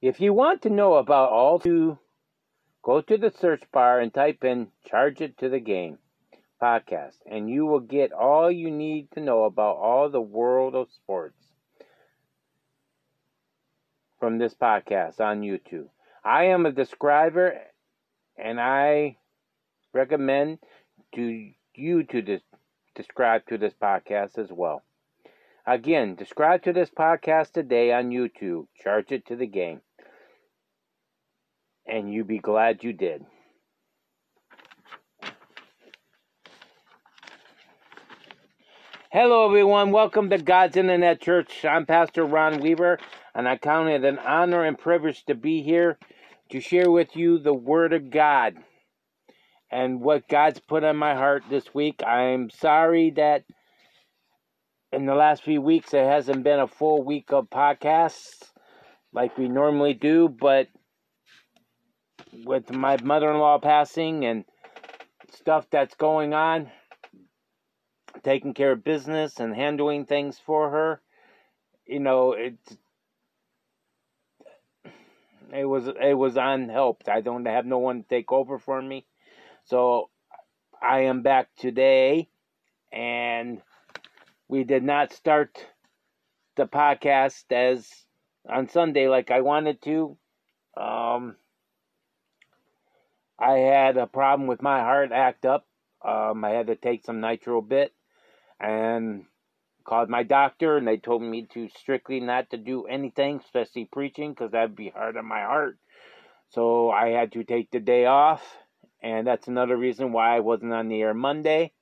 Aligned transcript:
If 0.00 0.20
you 0.20 0.32
want 0.32 0.62
to 0.62 0.70
know 0.70 0.94
about 0.94 1.30
all 1.30 1.58
two, 1.58 1.98
go 2.84 3.00
to 3.00 3.18
the 3.18 3.32
search 3.32 3.64
bar 3.72 3.98
and 3.98 4.14
type 4.14 4.44
in 4.44 4.68
Charge 4.86 5.20
It 5.20 5.36
to 5.38 5.48
the 5.48 5.58
Game 5.58 5.98
podcast, 6.62 7.16
and 7.26 7.50
you 7.50 7.66
will 7.66 7.80
get 7.80 8.12
all 8.12 8.48
you 8.48 8.70
need 8.70 9.10
to 9.12 9.20
know 9.20 9.42
about 9.42 9.76
all 9.76 10.08
the 10.08 10.20
world 10.20 10.76
of 10.76 10.92
sports 10.92 11.52
from 14.20 14.38
this 14.38 14.54
podcast 14.54 15.20
on 15.20 15.40
YouTube. 15.40 15.88
I 16.24 16.44
am 16.44 16.64
a 16.64 16.70
describer, 16.70 17.60
and 18.36 18.60
I 18.60 19.16
recommend 19.92 20.60
to 21.16 21.50
you 21.74 22.04
to 22.04 22.38
subscribe 22.96 23.46
to 23.48 23.58
this 23.58 23.74
podcast 23.74 24.38
as 24.38 24.52
well. 24.52 24.84
Again, 25.66 26.14
describe 26.14 26.62
to 26.62 26.72
this 26.72 26.88
podcast 26.88 27.50
today 27.50 27.92
on 27.92 28.10
YouTube. 28.10 28.68
Charge 28.80 29.10
it 29.10 29.26
to 29.26 29.34
the 29.34 29.46
game. 29.46 29.80
And 31.88 32.12
you 32.12 32.22
be 32.22 32.38
glad 32.38 32.84
you 32.84 32.92
did. 32.92 33.24
Hello, 39.10 39.46
everyone. 39.46 39.90
Welcome 39.90 40.28
to 40.28 40.36
God's 40.36 40.76
Internet 40.76 41.22
Church. 41.22 41.64
I'm 41.64 41.86
Pastor 41.86 42.26
Ron 42.26 42.60
Weaver, 42.60 42.98
and 43.34 43.48
I 43.48 43.56
count 43.56 43.88
it 43.88 44.04
an 44.04 44.18
honor 44.18 44.64
and 44.64 44.78
privilege 44.78 45.24
to 45.24 45.34
be 45.34 45.62
here 45.62 45.98
to 46.50 46.60
share 46.60 46.90
with 46.90 47.16
you 47.16 47.38
the 47.38 47.54
Word 47.54 47.94
of 47.94 48.10
God 48.10 48.56
and 49.70 50.02
what 50.02 50.28
God's 50.28 50.60
put 50.60 50.84
on 50.84 50.98
my 50.98 51.14
heart 51.14 51.44
this 51.48 51.72
week. 51.74 52.02
I'm 52.06 52.50
sorry 52.50 53.12
that 53.12 53.44
in 54.92 55.06
the 55.06 55.14
last 55.14 55.42
few 55.42 55.62
weeks 55.62 55.92
there 55.92 56.10
hasn't 56.10 56.44
been 56.44 56.60
a 56.60 56.68
full 56.68 57.02
week 57.02 57.32
of 57.32 57.48
podcasts 57.48 58.50
like 59.14 59.38
we 59.38 59.48
normally 59.48 59.94
do, 59.94 60.28
but 60.28 60.68
with 62.44 62.70
my 62.70 62.96
mother 63.02 63.30
in 63.30 63.38
law 63.38 63.58
passing 63.58 64.24
and 64.24 64.44
stuff 65.34 65.66
that's 65.70 65.94
going 65.94 66.34
on, 66.34 66.70
taking 68.22 68.54
care 68.54 68.72
of 68.72 68.84
business 68.84 69.40
and 69.40 69.54
handling 69.54 70.04
things 70.06 70.38
for 70.38 70.70
her, 70.70 71.00
you 71.86 72.00
know, 72.00 72.32
it's 72.32 72.76
it 75.52 75.64
was 75.64 75.88
it 75.88 76.14
was 76.14 76.36
unhelped. 76.36 77.08
I 77.08 77.20
don't 77.20 77.46
have 77.46 77.66
no 77.66 77.78
one 77.78 78.02
to 78.02 78.08
take 78.08 78.32
over 78.32 78.58
for 78.58 78.80
me. 78.80 79.06
So 79.64 80.10
I 80.82 81.00
am 81.00 81.22
back 81.22 81.48
today 81.56 82.28
and 82.92 83.60
we 84.48 84.64
did 84.64 84.82
not 84.82 85.12
start 85.12 85.66
the 86.56 86.66
podcast 86.66 87.44
as 87.50 87.88
on 88.48 88.68
Sunday 88.68 89.08
like 89.08 89.30
I 89.30 89.40
wanted 89.40 89.82
to. 89.82 90.16
Um, 90.76 91.36
I 93.38 93.58
had 93.58 93.96
a 93.96 94.06
problem 94.06 94.48
with 94.48 94.62
my 94.62 94.80
heart 94.80 95.12
act 95.12 95.44
up. 95.44 95.66
Um, 96.04 96.44
I 96.44 96.50
had 96.50 96.68
to 96.68 96.76
take 96.76 97.04
some 97.04 97.20
nitro 97.20 97.60
bit 97.60 97.92
and 98.60 99.24
called 99.84 100.08
my 100.08 100.22
doctor 100.22 100.76
and 100.76 100.86
they 100.86 100.96
told 100.96 101.22
me 101.22 101.46
to 101.54 101.68
strictly 101.76 102.20
not 102.20 102.50
to 102.50 102.56
do 102.56 102.84
anything, 102.86 103.40
especially 103.44 103.84
preaching, 103.86 104.30
because 104.30 104.52
that'd 104.52 104.76
be 104.76 104.90
hard 104.90 105.16
on 105.16 105.26
my 105.26 105.42
heart. 105.42 105.78
So 106.50 106.90
I 106.90 107.08
had 107.10 107.32
to 107.32 107.44
take 107.44 107.70
the 107.70 107.80
day 107.80 108.06
off 108.06 108.42
and 109.02 109.26
that's 109.26 109.48
another 109.48 109.76
reason 109.76 110.12
why 110.12 110.36
I 110.36 110.40
wasn't 110.40 110.72
on 110.72 110.88
the 110.88 111.00
air 111.02 111.14
Monday. 111.14 111.72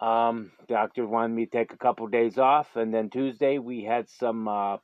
Um, 0.00 0.52
doctor 0.68 1.06
wanted 1.06 1.34
me 1.34 1.46
to 1.46 1.50
take 1.50 1.72
a 1.72 1.78
couple 1.78 2.06
days 2.06 2.38
off, 2.38 2.76
and 2.76 2.94
then 2.94 3.10
Tuesday 3.10 3.58
we 3.58 3.82
had 3.82 4.08
some 4.08 4.46
uh, 4.46 4.76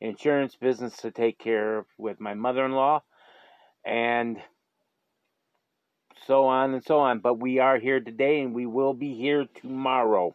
insurance 0.00 0.56
business 0.56 0.96
to 0.98 1.12
take 1.12 1.38
care 1.38 1.78
of 1.78 1.86
with 1.98 2.18
my 2.18 2.34
mother-in-law, 2.34 3.02
and 3.84 4.38
so 6.26 6.44
on 6.44 6.74
and 6.74 6.84
so 6.84 6.98
on. 7.00 7.20
But 7.20 7.38
we 7.38 7.58
are 7.58 7.78
here 7.78 8.00
today, 8.00 8.40
and 8.40 8.54
we 8.54 8.66
will 8.66 8.94
be 8.94 9.14
here 9.14 9.46
tomorrow. 9.60 10.34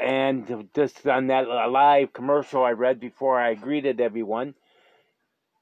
And 0.00 0.68
just 0.74 1.06
on 1.06 1.28
that 1.28 1.48
live 1.48 2.12
commercial 2.12 2.64
I 2.64 2.72
read 2.72 3.00
before 3.00 3.40
I 3.40 3.54
greeted 3.54 4.00
everyone 4.00 4.54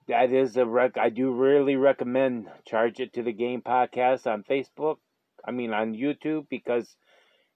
that 0.09 0.33
is 0.33 0.57
a 0.57 0.65
rec. 0.65 0.97
I 0.97 1.09
do 1.11 1.33
really 1.33 1.77
recommend 1.77 2.49
charge 2.65 3.01
it 3.01 3.13
to 3.15 3.23
the 3.23 3.33
game 3.33 3.63
podcast 3.63 4.27
on 4.27 4.45
Facebook. 4.45 4.99
I 5.45 5.51
mean 5.51 5.73
on 5.73 5.95
YouTube 5.95 6.49
because 6.49 6.97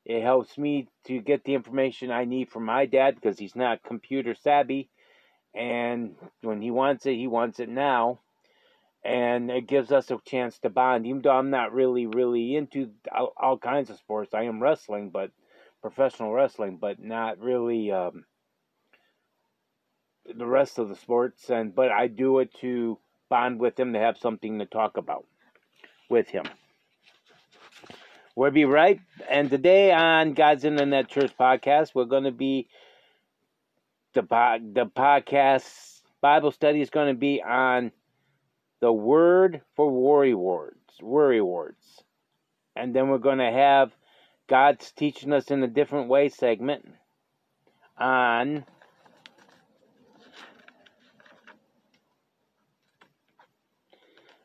it 0.04 0.22
helps 0.22 0.56
me 0.58 0.88
to 1.06 1.20
get 1.20 1.44
the 1.44 1.54
information 1.54 2.10
I 2.10 2.24
need 2.24 2.50
from 2.50 2.64
my 2.64 2.86
dad 2.86 3.14
because 3.14 3.38
he's 3.38 3.54
not 3.54 3.82
computer 3.82 4.34
savvy, 4.34 4.88
and 5.54 6.14
when 6.40 6.62
he 6.62 6.70
wants 6.70 7.06
it, 7.06 7.16
he 7.16 7.26
wants 7.26 7.60
it 7.60 7.68
now, 7.68 8.20
and 9.04 9.50
it 9.50 9.66
gives 9.66 9.92
us 9.92 10.10
a 10.10 10.18
chance 10.24 10.58
to 10.58 10.70
bond. 10.70 11.06
Even 11.06 11.22
though 11.22 11.30
I'm 11.30 11.50
not 11.50 11.72
really 11.72 12.06
really 12.06 12.56
into 12.56 12.90
all, 13.14 13.32
all 13.36 13.58
kinds 13.58 13.90
of 13.90 13.96
sports, 13.96 14.34
I 14.34 14.42
am 14.42 14.62
wrestling, 14.62 15.10
but 15.10 15.30
professional 15.82 16.32
wrestling, 16.32 16.78
but 16.80 17.02
not 17.02 17.38
really. 17.38 17.92
Um, 17.92 18.24
the 20.36 20.46
rest 20.46 20.78
of 20.78 20.88
the 20.88 20.94
sports, 20.94 21.50
and 21.50 21.74
but 21.74 21.90
I 21.90 22.06
do 22.06 22.38
it 22.38 22.54
to 22.60 22.98
bond 23.28 23.60
with 23.60 23.78
him 23.78 23.92
to 23.92 23.98
have 23.98 24.18
something 24.18 24.58
to 24.58 24.66
talk 24.66 24.96
about 24.96 25.26
with 26.08 26.28
him. 26.28 26.44
We'll 28.36 28.50
be 28.50 28.64
right, 28.64 29.00
and 29.28 29.50
today 29.50 29.92
on 29.92 30.34
God's 30.34 30.64
Internet 30.64 31.08
Church 31.08 31.32
podcast, 31.38 31.94
we're 31.94 32.04
going 32.04 32.24
to 32.24 32.32
be 32.32 32.68
the 34.14 34.22
the 34.22 34.86
podcast 34.86 36.00
Bible 36.20 36.50
study 36.52 36.80
is 36.80 36.90
going 36.90 37.08
to 37.08 37.18
be 37.18 37.42
on 37.42 37.92
the 38.80 38.92
word 38.92 39.60
for 39.76 39.90
worry 39.90 40.34
words, 40.34 40.76
worry 41.00 41.40
words, 41.40 42.02
and 42.74 42.94
then 42.94 43.08
we're 43.08 43.18
going 43.18 43.38
to 43.38 43.52
have 43.52 43.92
God's 44.48 44.90
teaching 44.92 45.32
us 45.32 45.50
in 45.50 45.62
a 45.62 45.68
different 45.68 46.08
way 46.08 46.28
segment 46.28 46.86
on 47.98 48.64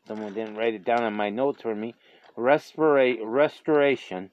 someone 0.07 0.33
didn't 0.33 0.57
write 0.57 0.73
it 0.73 0.85
down 0.85 1.03
on 1.03 1.13
my 1.13 1.29
notes 1.29 1.61
for 1.61 1.73
me. 1.73 1.95
Respira- 2.37 3.17
restoration, 3.23 4.29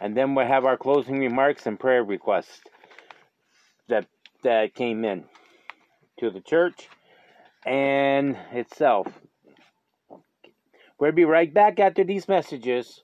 and 0.00 0.16
then 0.16 0.34
we'll 0.34 0.46
have 0.46 0.64
our 0.64 0.76
closing 0.76 1.18
remarks 1.18 1.66
and 1.66 1.78
prayer 1.78 2.04
requests 2.04 2.62
that 3.88 4.06
that 4.42 4.74
came 4.74 5.04
in 5.04 5.24
to 6.20 6.30
the 6.30 6.40
church 6.40 6.88
and 7.66 8.36
itself. 8.52 9.06
We'll 10.98 11.12
be 11.12 11.24
right 11.24 11.52
back 11.52 11.80
after 11.80 12.04
these 12.04 12.28
messages 12.28 13.02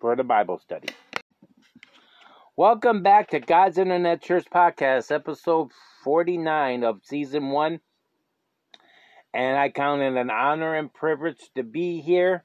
for 0.00 0.16
the 0.16 0.24
Bible 0.24 0.58
study. 0.58 0.88
Welcome 2.56 3.02
back 3.02 3.30
to 3.30 3.40
God's 3.40 3.78
Internet 3.78 4.22
Church 4.22 4.46
Podcast, 4.52 5.10
episode 5.10 5.72
49 6.04 6.84
of 6.84 7.00
season 7.04 7.50
1 7.50 7.80
and 9.34 9.58
I 9.58 9.68
count 9.68 10.00
it 10.00 10.14
an 10.14 10.30
honor 10.30 10.76
and 10.76 10.94
privilege 10.94 11.50
to 11.56 11.64
be 11.64 12.00
here 12.00 12.44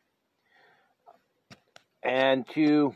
and 2.04 2.48
to 2.50 2.96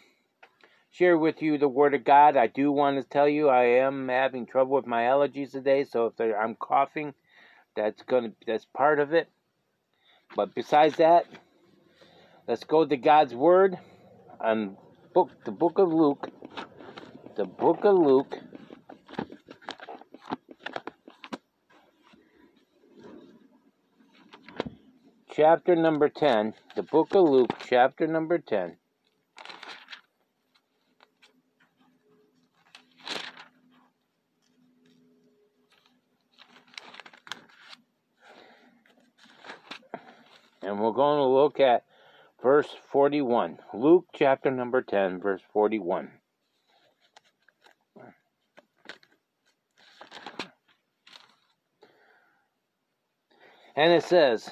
share 0.90 1.16
with 1.18 1.44
you 1.44 1.60
the 1.60 1.68
Word 1.68 1.94
of 1.94 2.04
God. 2.04 2.36
I 2.36 2.48
do 2.48 2.72
want 2.72 2.98
to 2.98 3.08
tell 3.08 3.30
you 3.30 3.50
I 3.50 3.66
am 3.66 4.10
having 4.10 4.48
trouble 4.48 4.76
with 4.76 4.88
my 4.88 5.04
allergies 5.04 5.52
today, 5.52 5.84
so 5.84 6.08
if 6.08 6.36
I'm 6.36 6.56
coughing, 6.56 7.14
that's 7.76 8.02
gonna 8.04 8.32
that's 8.46 8.66
part 8.66 9.00
of 9.00 9.14
it. 9.14 9.30
But 10.36 10.56
besides 10.56 10.98
that, 10.98 11.26
let's 12.48 12.64
go 12.64 12.86
to 12.86 12.98
God's 12.98 13.36
Word 13.36 13.78
on 14.40 14.78
book 15.14 15.30
the 15.46 15.52
book 15.52 15.80
of 15.80 15.92
Luke. 15.92 16.30
The 17.36 17.46
book 17.46 17.84
of 17.84 17.96
Luke 17.96 18.38
chapter 25.36 25.76
number 25.76 26.10
10, 26.10 26.54
the 26.76 26.84
book 26.84 27.16
of 27.16 27.28
Luke, 27.28 27.50
chapter 27.68 28.06
number 28.06 28.38
10. 28.38 28.78
And 40.62 40.80
we're 40.80 40.83
going 40.94 41.18
to 41.18 41.26
look 41.26 41.60
at 41.60 41.84
verse 42.42 42.70
41. 42.92 43.60
Luke 43.74 44.06
chapter 44.14 44.52
number 44.52 44.82
10, 44.82 45.20
verse 45.20 45.42
41. 45.52 46.12
And 53.76 53.92
it 53.92 54.04
says, 54.04 54.52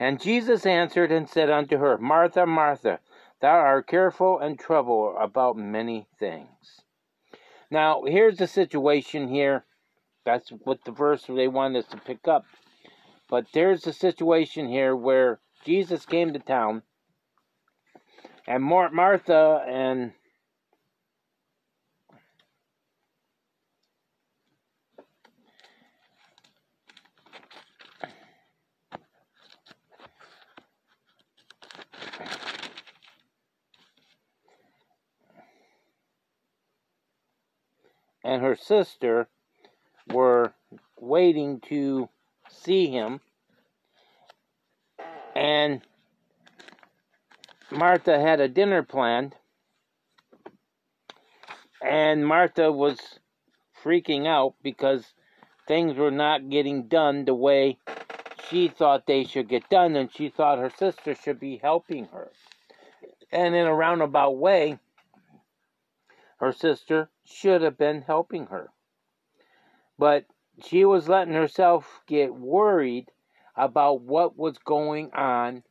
and 0.00 0.20
Jesus 0.20 0.64
answered 0.64 1.10
and 1.12 1.28
said 1.28 1.50
unto 1.50 1.76
her, 1.78 1.98
Martha, 1.98 2.46
Martha, 2.46 3.00
thou 3.40 3.48
art 3.48 3.86
careful 3.86 4.38
and 4.38 4.58
troubled 4.58 5.16
about 5.18 5.56
many 5.56 6.06
things. 6.18 6.82
Now, 7.70 8.04
here's 8.06 8.38
the 8.38 8.46
situation 8.46 9.28
here. 9.28 9.64
That's 10.24 10.50
what 10.50 10.84
the 10.84 10.92
verse 10.92 11.24
they 11.28 11.48
want 11.48 11.76
us 11.76 11.86
to 11.86 11.96
pick 11.98 12.26
up. 12.28 12.44
But 13.28 13.46
there's 13.52 13.86
a 13.86 13.92
situation 13.92 14.68
here 14.68 14.96
where 14.96 15.40
Jesus 15.64 16.06
came 16.06 16.32
to 16.32 16.38
town, 16.38 16.82
and 18.46 18.62
Mar- 18.62 18.90
Martha 18.90 19.64
and 19.68 20.12
and 38.24 38.42
her 38.42 38.56
sister 38.56 39.28
were 40.08 40.54
waiting 40.98 41.60
to 41.68 42.08
see 42.50 42.88
him. 42.88 43.20
And 45.34 45.82
Martha 47.70 48.18
had 48.18 48.40
a 48.40 48.48
dinner 48.48 48.82
planned. 48.82 49.34
And 51.82 52.26
Martha 52.26 52.72
was 52.72 52.98
freaking 53.82 54.26
out 54.26 54.54
because 54.62 55.14
things 55.66 55.96
were 55.96 56.10
not 56.10 56.48
getting 56.48 56.88
done 56.88 57.24
the 57.24 57.34
way 57.34 57.78
she 58.48 58.68
thought 58.68 59.06
they 59.06 59.24
should 59.24 59.48
get 59.48 59.68
done, 59.68 59.94
and 59.94 60.10
she 60.12 60.28
thought 60.28 60.58
her 60.58 60.70
sister 60.70 61.14
should 61.14 61.38
be 61.38 61.58
helping 61.58 62.06
her. 62.06 62.32
And 63.30 63.54
in 63.54 63.66
a 63.66 63.74
roundabout 63.74 64.36
way, 64.36 64.78
her 66.38 66.52
sister 66.52 67.10
should 67.24 67.62
have 67.62 67.76
been 67.76 68.02
helping 68.02 68.46
her. 68.46 68.70
But 69.98 70.24
she 70.64 70.84
was 70.84 71.08
letting 71.08 71.34
herself 71.34 72.00
get 72.06 72.34
worried 72.34 73.10
about 73.56 74.00
what 74.00 74.36
was 74.36 74.58
going 74.58 75.12
on 75.12 75.62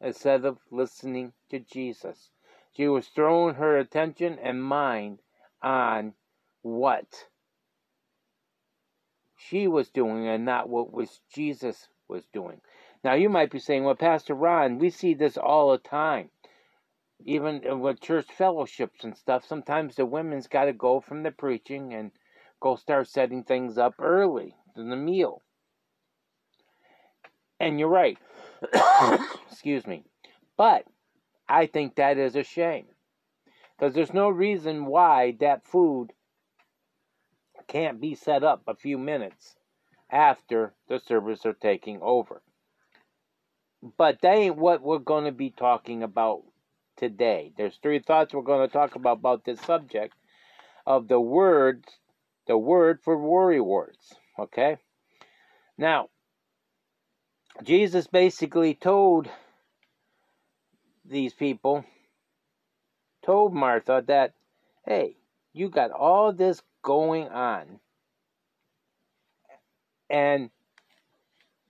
instead 0.00 0.44
of 0.44 0.58
listening 0.70 1.32
to 1.50 1.58
Jesus. 1.60 2.30
She 2.72 2.88
was 2.88 3.08
throwing 3.08 3.54
her 3.54 3.78
attention 3.78 4.38
and 4.38 4.62
mind 4.62 5.20
on 5.62 6.14
what 6.62 7.26
she 9.36 9.68
was 9.68 9.90
doing 9.90 10.26
and 10.26 10.44
not 10.44 10.68
what 10.68 10.92
was 10.92 11.20
Jesus 11.32 11.88
was 12.08 12.24
doing. 12.32 12.60
Now 13.02 13.14
you 13.14 13.28
might 13.28 13.50
be 13.50 13.58
saying, 13.58 13.84
well, 13.84 13.94
Pastor 13.94 14.34
Ron, 14.34 14.78
we 14.78 14.90
see 14.90 15.14
this 15.14 15.36
all 15.36 15.72
the 15.72 15.78
time 15.78 16.30
even 17.24 17.80
with 17.80 18.00
church 18.00 18.26
fellowships 18.30 19.04
and 19.04 19.16
stuff, 19.16 19.44
sometimes 19.46 19.96
the 19.96 20.04
women's 20.04 20.46
got 20.46 20.66
to 20.66 20.72
go 20.72 21.00
from 21.00 21.22
the 21.22 21.30
preaching 21.30 21.94
and 21.94 22.10
go 22.60 22.76
start 22.76 23.08
setting 23.08 23.44
things 23.44 23.78
up 23.78 23.94
early 23.98 24.54
than 24.74 24.90
the 24.90 24.96
meal. 24.96 25.42
And 27.60 27.78
you're 27.78 27.88
right. 27.88 28.18
Excuse 29.50 29.86
me. 29.86 30.04
But 30.56 30.84
I 31.48 31.66
think 31.66 31.96
that 31.96 32.18
is 32.18 32.36
a 32.36 32.42
shame. 32.42 32.86
Because 33.76 33.94
there's 33.94 34.14
no 34.14 34.28
reason 34.28 34.86
why 34.86 35.36
that 35.40 35.66
food 35.66 36.12
can't 37.66 38.00
be 38.00 38.14
set 38.14 38.44
up 38.44 38.62
a 38.66 38.74
few 38.74 38.98
minutes 38.98 39.56
after 40.10 40.72
the 40.88 41.00
servers 41.00 41.44
are 41.44 41.54
taking 41.54 41.98
over. 42.02 42.42
But 43.98 44.20
that 44.22 44.36
ain't 44.36 44.56
what 44.56 44.82
we're 44.82 44.98
going 44.98 45.24
to 45.24 45.32
be 45.32 45.50
talking 45.50 46.02
about 46.02 46.42
today. 46.96 47.52
There's 47.56 47.78
three 47.82 47.98
thoughts 47.98 48.32
we're 48.32 48.42
going 48.42 48.66
to 48.66 48.72
talk 48.72 48.94
about 48.94 49.18
about 49.18 49.44
this 49.44 49.60
subject 49.60 50.14
of 50.86 51.08
the 51.08 51.20
words, 51.20 51.88
the 52.46 52.58
word 52.58 53.00
for 53.02 53.16
worry 53.16 53.60
words. 53.60 54.14
Okay? 54.38 54.78
Now, 55.78 56.08
Jesus 57.62 58.06
basically 58.06 58.74
told 58.74 59.28
these 61.04 61.32
people, 61.32 61.84
told 63.24 63.54
Martha 63.54 64.02
that, 64.06 64.34
hey, 64.86 65.16
you 65.52 65.68
got 65.68 65.90
all 65.90 66.32
this 66.32 66.62
going 66.82 67.28
on. 67.28 67.80
And 70.10 70.50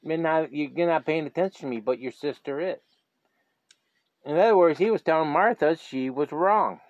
you're 0.02 0.18
not, 0.18 0.52
you're 0.52 0.88
not 0.88 1.06
paying 1.06 1.26
attention 1.26 1.62
to 1.62 1.66
me, 1.66 1.80
but 1.80 2.00
your 2.00 2.12
sister 2.12 2.60
is. 2.60 2.78
In 4.24 4.36
other 4.36 4.56
words, 4.56 4.78
he 4.78 4.90
was 4.90 5.02
telling 5.02 5.28
Martha 5.28 5.76
she 5.76 6.08
was 6.10 6.32
wrong. 6.32 6.80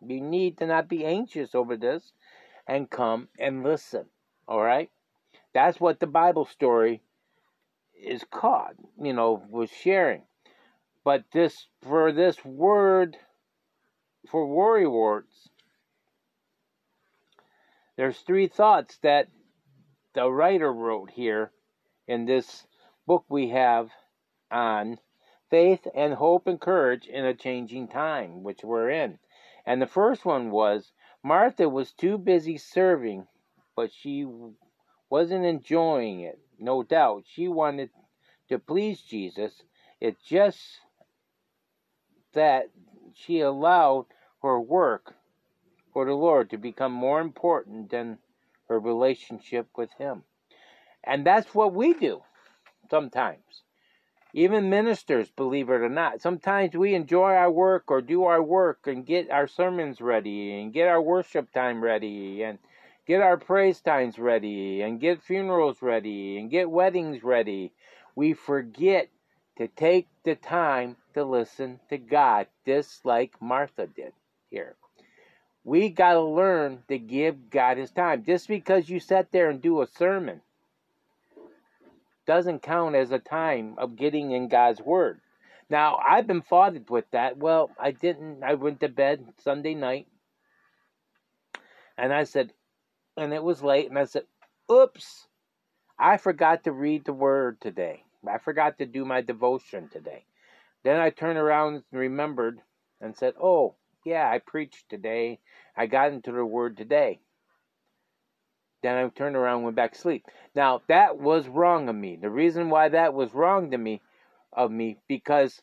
You 0.00 0.20
need 0.20 0.58
to 0.58 0.66
not 0.66 0.88
be 0.88 1.04
anxious 1.04 1.54
over 1.54 1.76
this 1.76 2.12
and 2.68 2.90
come 2.90 3.28
and 3.38 3.64
listen. 3.64 4.04
All 4.46 4.62
right? 4.62 4.90
That's 5.54 5.80
what 5.80 5.98
the 5.98 6.06
Bible 6.06 6.44
story 6.44 7.02
is 8.00 8.22
called, 8.30 8.74
you 9.02 9.12
know, 9.12 9.42
was 9.50 9.70
sharing. 9.70 10.22
But 11.02 11.24
this, 11.32 11.66
for 11.82 12.12
this 12.12 12.44
word, 12.44 13.16
for 14.30 14.46
worry 14.46 14.86
words, 14.86 15.48
there's 17.96 18.18
three 18.18 18.46
thoughts 18.46 18.98
that 19.02 19.28
the 20.14 20.30
writer 20.30 20.72
wrote 20.72 21.10
here 21.10 21.50
in 22.06 22.26
this 22.26 22.66
book 23.06 23.24
we 23.28 23.48
have 23.48 23.88
on 24.50 24.98
faith 25.50 25.86
and 25.94 26.14
hope 26.14 26.46
and 26.46 26.60
courage 26.60 27.06
in 27.06 27.24
a 27.24 27.34
changing 27.34 27.88
time, 27.88 28.42
which 28.42 28.60
we're 28.62 28.90
in. 28.90 29.18
And 29.68 29.82
the 29.82 29.86
first 29.86 30.24
one 30.24 30.50
was 30.50 30.92
Martha 31.22 31.68
was 31.68 31.92
too 31.92 32.16
busy 32.16 32.56
serving, 32.56 33.26
but 33.76 33.92
she 33.92 34.26
wasn't 35.10 35.44
enjoying 35.44 36.20
it. 36.20 36.38
No 36.58 36.82
doubt. 36.82 37.24
She 37.26 37.48
wanted 37.48 37.90
to 38.48 38.58
please 38.58 39.02
Jesus. 39.02 39.52
It's 40.00 40.22
just 40.22 40.58
that 42.32 42.70
she 43.12 43.40
allowed 43.40 44.06
her 44.42 44.58
work 44.58 45.14
for 45.92 46.06
the 46.06 46.14
Lord 46.14 46.48
to 46.48 46.56
become 46.56 46.92
more 46.92 47.20
important 47.20 47.90
than 47.90 48.16
her 48.70 48.80
relationship 48.80 49.68
with 49.76 49.90
Him. 49.98 50.22
And 51.04 51.26
that's 51.26 51.54
what 51.54 51.74
we 51.74 51.92
do 51.92 52.22
sometimes. 52.90 53.64
Even 54.38 54.70
ministers, 54.70 55.28
believe 55.32 55.68
it 55.68 55.80
or 55.80 55.88
not, 55.88 56.20
sometimes 56.20 56.76
we 56.76 56.94
enjoy 56.94 57.32
our 57.32 57.50
work 57.50 57.90
or 57.90 58.00
do 58.00 58.22
our 58.22 58.40
work 58.40 58.86
and 58.86 59.04
get 59.04 59.28
our 59.32 59.48
sermons 59.48 60.00
ready 60.00 60.60
and 60.60 60.72
get 60.72 60.86
our 60.86 61.02
worship 61.02 61.50
time 61.52 61.82
ready 61.82 62.44
and 62.44 62.60
get 63.04 63.20
our 63.20 63.36
praise 63.36 63.80
times 63.80 64.16
ready 64.16 64.80
and 64.80 65.00
get 65.00 65.20
funerals 65.20 65.82
ready 65.82 66.38
and 66.38 66.52
get 66.52 66.70
weddings 66.70 67.24
ready. 67.24 67.72
We 68.14 68.32
forget 68.32 69.08
to 69.56 69.66
take 69.66 70.06
the 70.22 70.36
time 70.36 70.94
to 71.14 71.24
listen 71.24 71.80
to 71.88 71.98
God, 71.98 72.46
just 72.64 73.04
like 73.04 73.42
Martha 73.42 73.88
did 73.88 74.12
here. 74.50 74.76
We 75.64 75.88
got 75.88 76.12
to 76.12 76.22
learn 76.22 76.84
to 76.86 76.96
give 76.96 77.50
God 77.50 77.76
his 77.76 77.90
time. 77.90 78.22
Just 78.22 78.46
because 78.46 78.88
you 78.88 79.00
sit 79.00 79.32
there 79.32 79.50
and 79.50 79.60
do 79.60 79.82
a 79.82 79.88
sermon 79.88 80.42
doesn't 82.28 82.62
count 82.62 82.94
as 82.94 83.10
a 83.10 83.18
time 83.18 83.74
of 83.78 83.96
getting 83.96 84.32
in 84.32 84.48
God's 84.48 84.82
Word. 84.82 85.18
Now, 85.70 85.98
I've 86.06 86.26
been 86.26 86.42
fathered 86.42 86.90
with 86.90 87.06
that. 87.12 87.38
Well, 87.38 87.70
I 87.80 87.90
didn't. 87.90 88.44
I 88.44 88.54
went 88.54 88.80
to 88.80 88.88
bed 88.90 89.26
Sunday 89.38 89.74
night, 89.74 90.06
and 91.96 92.12
I 92.12 92.24
said, 92.24 92.52
and 93.16 93.32
it 93.32 93.42
was 93.42 93.62
late, 93.62 93.88
and 93.88 93.98
I 93.98 94.04
said, 94.04 94.24
oops, 94.70 95.26
I 95.98 96.18
forgot 96.18 96.64
to 96.64 96.72
read 96.72 97.06
the 97.06 97.14
Word 97.14 97.62
today. 97.62 98.04
I 98.30 98.36
forgot 98.36 98.76
to 98.78 98.86
do 98.86 99.06
my 99.06 99.22
devotion 99.22 99.88
today. 99.88 100.26
Then 100.84 101.00
I 101.00 101.08
turned 101.08 101.38
around 101.38 101.82
and 101.90 102.00
remembered 102.00 102.60
and 103.00 103.16
said, 103.16 103.34
oh, 103.42 103.74
yeah, 104.04 104.30
I 104.30 104.38
preached 104.38 104.90
today. 104.90 105.40
I 105.74 105.86
got 105.86 106.12
into 106.12 106.32
the 106.32 106.44
Word 106.44 106.76
today. 106.76 107.20
Then 108.82 108.96
I 108.96 109.08
turned 109.08 109.36
around 109.36 109.56
and 109.56 109.64
went 109.64 109.76
back 109.76 109.92
to 109.92 109.98
sleep. 109.98 110.26
Now 110.54 110.82
that 110.88 111.18
was 111.18 111.48
wrong 111.48 111.88
of 111.88 111.96
me. 111.96 112.16
The 112.16 112.30
reason 112.30 112.70
why 112.70 112.88
that 112.90 113.14
was 113.14 113.34
wrong 113.34 113.70
to 113.72 113.78
me 113.78 114.00
of 114.52 114.70
me 114.70 114.98
because 115.08 115.60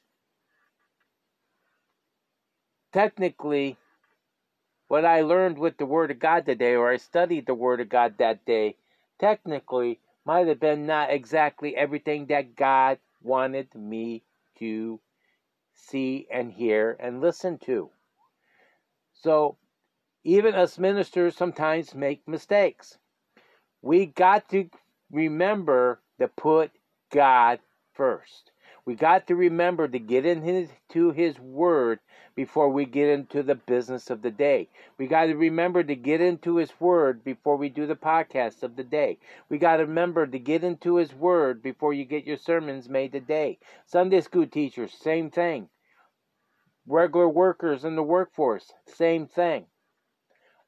technically 2.92 3.78
what 4.88 5.06
I 5.06 5.22
learned 5.22 5.58
with 5.58 5.78
the 5.78 5.86
Word 5.86 6.12
of 6.12 6.20
God 6.20 6.46
today, 6.46 6.76
or 6.76 6.92
I 6.92 6.98
studied 6.98 7.46
the 7.46 7.56
Word 7.56 7.82
of 7.82 7.90
God 7.90 8.16
that 8.20 8.46
day, 8.46 8.76
technically 9.20 10.00
might 10.26 10.48
have 10.48 10.60
been 10.60 10.86
not 10.86 11.12
exactly 11.12 11.76
everything 11.76 12.28
that 12.28 12.56
God 12.56 13.00
wanted 13.22 13.74
me 13.74 14.24
to 14.60 15.00
see 15.74 16.28
and 16.32 16.52
hear 16.52 16.96
and 17.00 17.22
listen 17.22 17.58
to. 17.66 17.90
So, 19.14 19.58
even 20.24 20.56
us 20.56 20.78
ministers 20.78 21.36
sometimes 21.36 21.96
make 21.96 22.28
mistakes 22.28 22.98
we 23.86 24.08
got 24.08 24.50
to 24.50 24.68
remember 25.12 26.02
to 26.20 26.28
put 26.28 26.72
God 27.14 27.60
first. 27.94 28.52
We 28.84 28.96
got 28.96 29.28
to 29.28 29.36
remember 29.36 29.88
to 29.88 30.00
get 30.00 30.26
into 30.26 31.12
His 31.12 31.40
Word 31.40 32.00
before 32.36 32.70
we 32.70 32.86
get 32.86 33.10
into 33.10 33.44
the 33.44 33.54
business 33.54 34.10
of 34.10 34.24
the 34.24 34.32
day. 34.32 34.70
We 34.98 35.06
got 35.06 35.28
to 35.28 35.36
remember 35.36 35.84
to 35.84 35.96
get 35.96 36.20
into 36.20 36.56
His 36.56 36.72
Word 36.80 37.24
before 37.24 37.58
we 37.58 37.70
do 37.70 37.86
the 37.86 37.96
podcast 37.96 38.64
of 38.64 38.76
the 38.76 38.84
day. 38.84 39.20
We 39.50 39.60
got 39.60 39.78
to 39.78 39.86
remember 39.86 40.26
to 40.26 40.40
get 40.40 40.64
into 40.64 40.96
His 40.96 41.14
Word 41.14 41.62
before 41.62 41.94
you 41.94 42.06
get 42.06 42.26
your 42.26 42.38
sermons 42.38 42.90
made 42.90 43.12
today. 43.12 43.60
Sunday 43.86 44.22
school 44.22 44.48
teachers, 44.48 44.94
same 45.00 45.30
thing. 45.30 45.70
Regular 46.88 47.30
workers 47.30 47.86
in 47.86 47.96
the 47.96 48.04
workforce, 48.04 48.74
same 48.88 49.28
thing. 49.28 49.68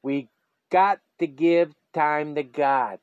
We 0.04 0.28
got 0.70 1.00
to 1.18 1.26
give 1.26 1.72
time 1.92 2.34
to 2.34 2.42
God. 2.42 3.00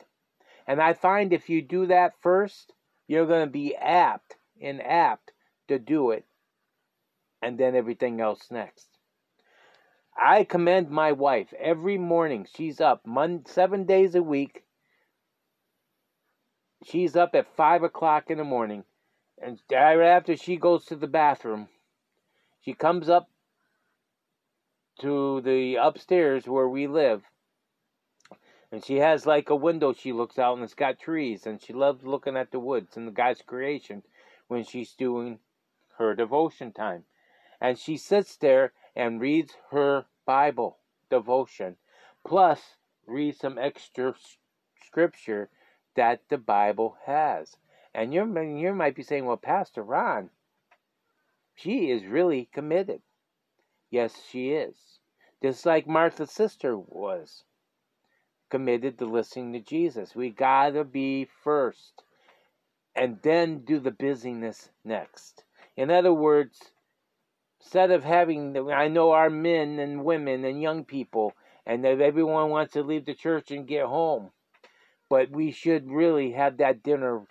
And 0.68 0.82
I 0.82 0.94
find 0.94 1.32
if 1.32 1.50
you 1.50 1.62
do 1.62 1.88
that 1.88 2.14
first, 2.22 2.74
you're 3.08 3.28
going 3.28 3.46
to 3.46 3.52
be 3.52 3.76
apt 3.76 4.36
and 4.62 4.82
apt 4.82 5.32
to 5.68 5.78
do 5.80 6.12
it, 6.12 6.26
and 7.42 7.58
then 7.58 7.76
everything 7.76 8.22
else 8.22 8.48
next. 8.50 8.88
I 10.18 10.44
commend 10.44 10.90
my 10.90 11.12
wife 11.12 11.54
every 11.60 11.98
morning. 11.98 12.48
She's 12.56 12.80
up 12.80 13.06
seven 13.46 13.86
days 13.86 14.16
a 14.16 14.24
week. 14.24 14.64
She's 16.84 17.16
up 17.16 17.36
at 17.36 17.56
five 17.56 17.84
o'clock 17.84 18.30
in 18.30 18.38
the 18.38 18.44
morning, 18.44 18.84
and 19.42 19.60
right 19.72 20.02
after 20.02 20.38
she 20.38 20.56
goes 20.56 20.86
to 20.86 20.96
the 20.96 21.08
bathroom, 21.08 21.68
she 22.62 22.74
comes 22.74 23.10
up 23.10 23.30
to 25.02 25.42
the 25.42 25.76
upstairs 25.76 26.48
where 26.48 26.70
we 26.70 26.88
live 26.88 27.24
and 28.72 28.84
she 28.84 28.98
has 28.98 29.26
like 29.26 29.50
a 29.50 29.56
window 29.56 29.94
she 29.94 30.12
looks 30.12 30.40
out 30.40 30.56
and 30.56 30.64
it's 30.64 30.74
got 30.74 31.00
trees 31.00 31.46
and 31.46 31.62
she 31.62 31.72
loves 31.72 32.04
looking 32.04 32.36
at 32.36 32.52
the 32.52 32.60
woods 32.60 32.98
and 32.98 33.08
the 33.08 33.12
God's 33.12 33.42
creation 33.42 34.04
when 34.48 34.64
she's 34.64 34.94
doing 34.94 35.40
her 35.98 36.16
devotion 36.16 36.72
time. 36.72 37.04
And 37.62 37.78
she 37.78 37.98
sits 37.98 38.36
there 38.36 38.74
and 38.96 39.22
reads 39.22 39.54
her 39.72 40.06
Bible 40.26 40.80
devotion, 41.10 41.78
plus 42.26 42.76
read 43.06 43.36
some 43.36 43.58
extra 43.58 44.14
scripture 44.84 45.50
that 45.96 46.22
the 46.30 46.38
Bible 46.38 46.98
has. 47.06 47.58
And 47.94 48.14
you 48.14 48.26
you 48.42 48.74
might 48.74 48.96
be 48.96 49.04
saying, 49.04 49.26
well, 49.26 49.38
Pastor 49.38 49.84
Ron, 49.84 50.30
she 51.56 51.92
is 51.92 52.06
really 52.06 52.50
committed. 52.52 53.02
Yes, 53.90 54.22
she 54.30 54.52
is. 54.52 55.00
Just 55.42 55.66
like 55.66 55.88
Martha's 55.88 56.32
sister 56.32 56.78
was 56.78 57.44
committed 58.50 58.98
to 59.00 59.06
listening 59.06 59.54
to 59.54 59.60
Jesus. 59.60 60.16
We 60.16 60.30
got 60.30 60.72
to 60.72 60.84
be 60.84 61.28
first 61.44 62.04
and 62.96 63.20
then 63.22 63.60
do 63.60 63.80
the 63.80 63.92
busyness 63.92 64.70
next. 64.84 65.44
In 65.76 65.92
other 65.92 66.14
words, 66.14 66.60
instead 67.60 67.92
of 67.92 68.04
having, 68.04 68.58
I 68.72 68.88
know 68.88 69.12
our 69.12 69.30
men 69.30 69.80
and 69.80 70.06
women 70.06 70.46
and 70.46 70.62
young 70.62 70.86
people, 70.86 71.34
and 71.66 71.84
that 71.84 72.00
everyone 72.00 72.50
wants 72.50 72.74
to 72.74 72.84
leave 72.84 73.06
the 73.06 73.16
church 73.16 73.52
and 73.52 73.68
get 73.68 73.86
home, 73.86 74.32
but 75.10 75.32
we 75.32 75.52
should 75.52 75.90
really 75.90 76.32
have 76.32 76.58
that 76.58 76.84
dinner. 76.84 77.26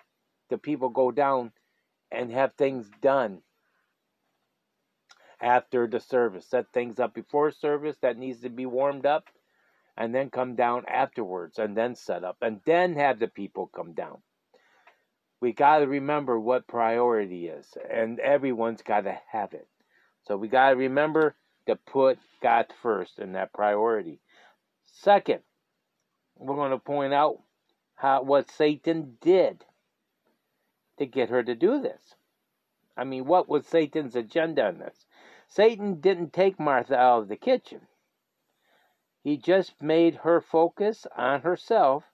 The 0.51 0.59
people 0.59 0.89
go 0.91 1.11
down 1.11 1.53
and 2.11 2.31
have 2.33 2.55
things 2.55 2.91
done 3.01 3.43
after 5.41 5.87
the 5.87 6.01
service. 6.01 6.47
Set 6.47 6.67
things 6.73 6.99
up 6.99 7.15
before 7.15 7.51
service 7.51 7.97
that 8.03 8.19
needs 8.19 8.41
to 8.41 8.51
be 8.51 8.67
warmed 8.67 9.07
up 9.07 9.29
and 9.97 10.15
then 10.15 10.31
come 10.31 10.55
down 10.57 10.85
afterwards 10.89 11.59
and 11.59 11.77
then 11.77 11.95
set 11.95 12.25
up 12.25 12.39
and 12.43 12.61
then 12.65 12.95
have 12.95 13.19
the 13.19 13.29
people 13.29 13.71
come 13.75 13.93
down. 13.93 14.19
We 15.41 15.53
got 15.53 15.81
to 15.81 15.87
remember 15.87 16.41
what 16.41 16.67
priority 16.67 17.49
is, 17.49 17.67
and 17.91 18.19
everyone's 18.19 18.83
got 18.83 19.03
to 19.03 19.19
have 19.31 19.53
it. 19.53 19.69
So 20.27 20.37
we 20.37 20.49
got 20.49 20.71
to 20.71 20.77
remember 20.77 21.37
to 21.67 21.77
put 21.77 22.19
God 22.43 22.67
first 22.83 23.19
in 23.19 23.33
that 23.33 23.53
priority. 23.53 24.21
Second, 24.87 25.41
we're 26.39 26.57
going 26.57 26.71
to 26.71 26.79
point 26.79 27.13
out 27.13 27.41
how 27.95 28.23
what 28.23 28.51
Satan 28.51 29.19
did 29.21 29.65
to 30.99 31.07
get 31.07 31.29
her 31.29 31.43
to 31.43 31.55
do 31.55 31.81
this. 31.81 32.15
I 32.97 33.05
mean, 33.05 33.25
what 33.25 33.49
was 33.49 33.67
Satan's 33.67 34.17
agenda 34.17 34.69
in 34.69 34.79
this? 34.79 35.05
Satan 35.49 36.01
didn't 36.01 36.33
take 36.33 36.59
Martha 36.59 36.97
out 36.97 37.23
of 37.23 37.29
the 37.29 37.37
kitchen. 37.37 37.81
He 39.25 39.39
just 39.39 39.81
made 39.81 40.17
her 40.17 40.43
focus 40.43 41.07
on 41.17 41.41
herself. 41.41 42.05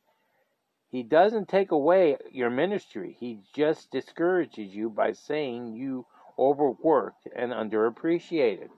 He 0.89 1.03
doesn't 1.03 1.49
take 1.49 1.73
away 1.73 2.17
your 2.31 2.51
ministry. 2.51 3.17
He 3.19 3.41
just 3.53 3.91
discourages 3.91 4.73
you 4.73 4.89
by 4.89 5.13
saying 5.13 5.75
you 5.75 6.07
overworked 6.39 7.27
and 7.35 7.51
underappreciated. 7.51 8.69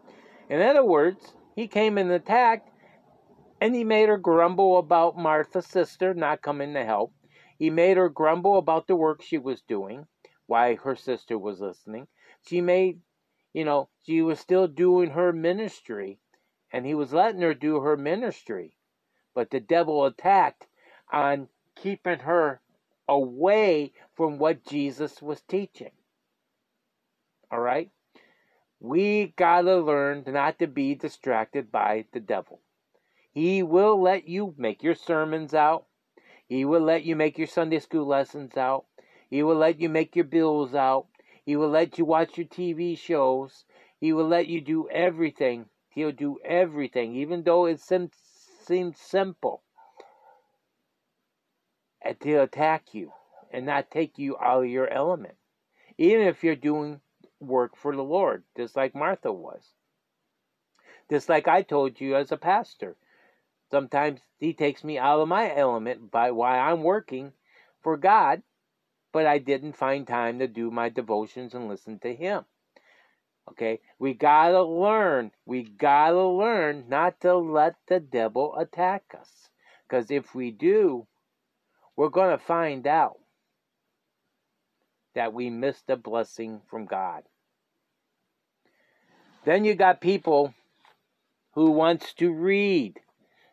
In 0.49 0.63
other 0.63 0.83
words, 0.83 1.35
he 1.55 1.69
came 1.69 1.99
and 1.99 2.11
attacked 2.11 2.71
and 3.61 3.75
he 3.75 3.85
made 3.85 4.09
her 4.09 4.17
grumble 4.17 4.79
about 4.79 5.19
Martha's 5.19 5.67
sister 5.67 6.15
not 6.15 6.41
coming 6.41 6.73
to 6.73 6.87
help. 6.87 7.13
He 7.59 7.69
made 7.69 7.99
her 7.99 8.09
grumble 8.09 8.57
about 8.57 8.87
the 8.87 8.97
work 8.97 9.21
she 9.21 9.37
was 9.37 9.61
doing, 9.61 10.07
why 10.47 10.77
her 10.77 10.97
sister 10.97 11.39
was 11.39 11.61
listening. 11.61 12.09
She 12.47 12.63
made, 12.63 13.03
you 13.53 13.67
know, 13.67 13.91
she 14.05 14.23
was 14.23 14.41
still 14.41 14.67
doing 14.67 15.11
her 15.11 15.35
ministry 15.35 16.19
and 16.73 16.87
he 16.87 16.95
was 16.95 17.13
letting 17.13 17.43
her 17.43 17.55
do 17.55 17.81
her 17.81 17.97
ministry. 17.97 18.77
But 19.35 19.51
the 19.51 19.61
devil 19.61 20.05
attacked 20.05 20.67
on 21.13 21.49
keeping 21.77 22.21
her 22.21 22.61
away 23.09 23.93
from 24.15 24.39
what 24.39 24.65
Jesus 24.65 25.21
was 25.21 25.43
teaching. 25.43 25.93
All 27.51 27.61
right? 27.61 27.91
We 28.81 29.35
got 29.37 29.63
to 29.63 29.77
learn 29.77 30.25
not 30.27 30.59
to 30.59 30.67
be 30.67 30.95
distracted 30.95 31.71
by 31.71 32.07
the 32.13 32.21
devil. 32.21 32.61
He 33.31 33.63
will 33.63 34.01
let 34.01 34.29
you 34.29 34.55
make 34.57 34.83
your 34.83 34.95
sermons 34.95 35.55
out. 35.55 35.87
He 36.49 36.65
will 36.65 36.81
let 36.83 37.05
you 37.05 37.17
make 37.17 37.39
your 37.39 37.47
Sunday 37.47 37.79
school 37.79 38.07
lessons 38.07 38.57
out. 38.57 38.85
He 39.31 39.43
will 39.43 39.57
let 39.57 39.81
you 39.81 39.89
make 39.89 40.17
your 40.17 40.25
bills 40.25 40.75
out. 40.75 41.07
He 41.45 41.57
will 41.57 41.71
let 41.71 41.99
you 41.99 42.05
watch 42.05 42.37
your 42.37 42.47
TV 42.47 42.99
shows. 42.99 43.65
He 44.01 44.13
will 44.13 44.29
let 44.29 44.49
you 44.49 44.61
do 44.61 44.89
everything 44.91 45.67
He'll 45.95 46.13
do 46.13 46.39
everything, 46.45 47.15
even 47.17 47.43
though 47.43 47.67
it 47.67 47.81
seems, 47.81 48.13
simple, 48.97 49.63
and 52.01 52.19
to 52.21 52.43
attack 52.43 52.95
you 52.95 53.13
and 53.53 53.67
not 53.67 53.91
take 53.91 54.19
you 54.19 54.39
out 54.39 54.65
of 54.65 54.71
your 54.71 54.89
element. 54.89 55.35
Even 55.99 56.27
if 56.27 56.43
you're 56.43 56.57
doing 56.57 57.01
work 57.41 57.77
for 57.77 57.95
the 57.95 58.03
Lord, 58.03 58.45
just 58.57 58.75
like 58.75 58.95
Martha 58.95 59.31
was. 59.31 59.75
Just 61.11 61.29
like 61.29 61.47
I 61.47 61.61
told 61.61 62.01
you 62.01 62.17
as 62.17 62.33
a 62.33 62.39
pastor. 62.39 62.97
Sometimes 63.71 64.21
he 64.39 64.55
takes 64.55 64.83
me 64.83 64.99
out 64.99 65.21
of 65.21 65.29
my 65.29 65.55
element 65.55 66.11
by 66.11 66.31
why 66.31 66.59
I'm 66.59 66.83
working 66.83 67.33
for 67.83 67.99
God, 67.99 68.43
but 69.13 69.27
I 69.27 69.39
didn't 69.39 69.77
find 69.77 70.07
time 70.07 70.39
to 70.39 70.49
do 70.49 70.71
my 70.71 70.89
devotions 70.89 71.53
and 71.53 71.69
listen 71.69 71.99
to 71.99 72.15
him. 72.15 72.45
Okay? 73.51 73.81
We 73.99 74.15
gotta 74.15 74.63
learn. 74.63 75.33
We 75.47 75.65
gotta 75.65 76.25
learn 76.25 76.85
not 76.89 77.21
to 77.21 77.37
let 77.37 77.75
the 77.89 78.01
devil 78.01 78.57
attack 78.57 79.05
us. 79.19 79.49
Because 79.89 80.11
if 80.11 80.35
we 80.35 80.51
do, 80.51 81.07
we're 81.97 82.09
gonna 82.09 82.39
find 82.39 82.87
out 82.87 83.19
that 85.15 85.35
we 85.35 85.51
missed 85.51 85.91
a 85.91 85.97
blessing 85.97 86.63
from 86.69 86.87
God. 86.87 87.25
Then 89.45 89.65
you 89.65 89.75
got 89.75 90.01
people 90.01 90.55
who 91.55 91.73
wants 91.73 92.15
to 92.15 92.33
read 92.33 93.01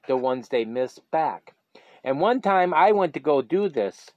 the 0.08 0.15
ones 0.15 0.48
they 0.48 0.65
missed 0.65 1.01
back. 1.12 1.53
And 2.03 2.22
one 2.22 2.41
time 2.41 2.74
I 2.74 2.91
went 2.91 3.13
to 3.15 3.19
go 3.19 3.41
do 3.41 3.69
this 3.69 4.12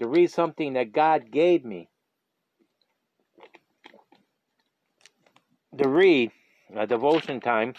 to 0.00 0.08
read 0.08 0.30
something 0.30 0.72
that 0.72 0.92
God 0.92 1.30
gave 1.30 1.64
me. 1.64 1.88
To 5.78 5.88
read 5.88 6.30
a 6.74 6.86
devotion 6.86 7.40
time, 7.40 7.74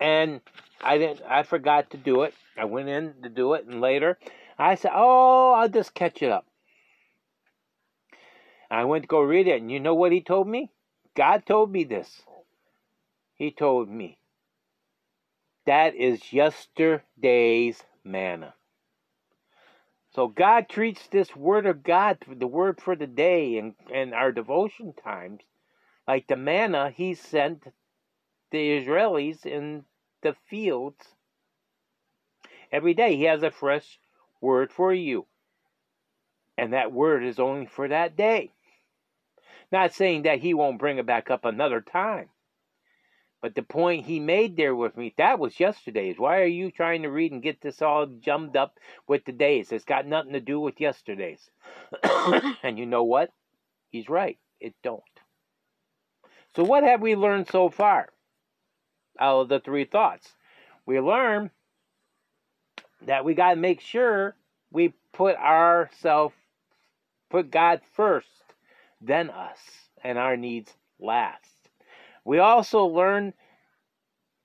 and 0.00 0.40
I 0.82 0.98
didn't. 0.98 1.22
I 1.28 1.42
forgot 1.42 1.90
to 1.90 1.96
do 1.96 2.22
it. 2.22 2.34
I 2.56 2.64
went 2.64 2.88
in 2.88 3.14
to 3.22 3.28
do 3.28 3.54
it, 3.54 3.66
and 3.66 3.80
later 3.80 4.18
I 4.58 4.74
said, 4.74 4.92
"Oh, 4.94 5.52
I'll 5.52 5.68
just 5.68 5.94
catch 5.94 6.22
it 6.22 6.30
up." 6.30 6.46
I 8.70 8.84
went 8.84 9.04
to 9.04 9.08
go 9.08 9.20
read 9.20 9.46
it, 9.46 9.60
and 9.60 9.70
you 9.70 9.80
know 9.80 9.94
what 9.94 10.12
he 10.12 10.20
told 10.20 10.48
me? 10.48 10.70
God 11.14 11.46
told 11.46 11.70
me 11.70 11.84
this. 11.84 12.22
He 13.34 13.50
told 13.50 13.88
me 13.88 14.18
that 15.66 15.94
is 15.94 16.32
yesterday's 16.32 17.82
manna. 18.04 18.54
So 20.14 20.28
God 20.28 20.68
treats 20.68 21.08
this 21.08 21.34
word 21.34 21.66
of 21.66 21.82
God, 21.82 22.18
the 22.28 22.46
word 22.46 22.80
for 22.80 22.94
the 22.94 23.06
day 23.06 23.58
and, 23.58 23.74
and 23.92 24.14
our 24.14 24.30
devotion 24.30 24.92
times, 24.92 25.40
like 26.06 26.28
the 26.28 26.36
manna 26.36 26.90
he 26.90 27.14
sent 27.14 27.64
the 28.52 28.80
Israelis 28.80 29.44
in 29.44 29.84
the 30.22 30.36
fields 30.48 31.04
every 32.70 32.94
day. 32.94 33.16
He 33.16 33.24
has 33.24 33.42
a 33.42 33.50
fresh 33.50 33.98
word 34.40 34.70
for 34.70 34.94
you. 34.94 35.26
And 36.56 36.72
that 36.72 36.92
word 36.92 37.24
is 37.24 37.40
only 37.40 37.66
for 37.66 37.88
that 37.88 38.16
day. 38.16 38.52
Not 39.72 39.92
saying 39.92 40.22
that 40.22 40.38
he 40.38 40.54
won't 40.54 40.78
bring 40.78 40.98
it 40.98 41.06
back 41.06 41.28
up 41.28 41.44
another 41.44 41.80
time. 41.80 42.28
But 43.44 43.54
the 43.54 43.62
point 43.62 44.06
he 44.06 44.20
made 44.20 44.56
there 44.56 44.74
with 44.74 44.96
me, 44.96 45.12
that 45.18 45.38
was 45.38 45.60
yesterday's. 45.60 46.18
Why 46.18 46.40
are 46.40 46.46
you 46.46 46.70
trying 46.70 47.02
to 47.02 47.10
read 47.10 47.30
and 47.30 47.42
get 47.42 47.60
this 47.60 47.82
all 47.82 48.06
jummed 48.06 48.56
up 48.56 48.78
with 49.06 49.26
the 49.26 49.32
days? 49.32 49.70
It's 49.70 49.84
got 49.84 50.06
nothing 50.06 50.32
to 50.32 50.40
do 50.40 50.58
with 50.58 50.80
yesterday's. 50.80 51.50
and 52.62 52.78
you 52.78 52.86
know 52.86 53.02
what? 53.04 53.28
He's 53.90 54.08
right. 54.08 54.38
It 54.60 54.72
don't. 54.82 55.02
So 56.56 56.64
what 56.64 56.84
have 56.84 57.02
we 57.02 57.16
learned 57.16 57.48
so 57.48 57.68
far 57.68 58.08
out 59.20 59.40
of 59.42 59.48
the 59.50 59.60
three 59.60 59.84
thoughts? 59.84 60.26
We 60.86 60.98
learn 60.98 61.50
that 63.02 63.26
we 63.26 63.34
got 63.34 63.50
to 63.50 63.56
make 63.56 63.82
sure 63.82 64.36
we 64.72 64.94
put 65.12 65.36
ourselves, 65.36 66.34
put 67.28 67.50
God 67.50 67.82
first, 67.92 68.26
then 69.02 69.28
us, 69.28 69.58
and 70.02 70.16
our 70.16 70.38
needs 70.38 70.72
last. 70.98 71.53
We 72.24 72.38
also 72.38 72.86
learn 72.86 73.34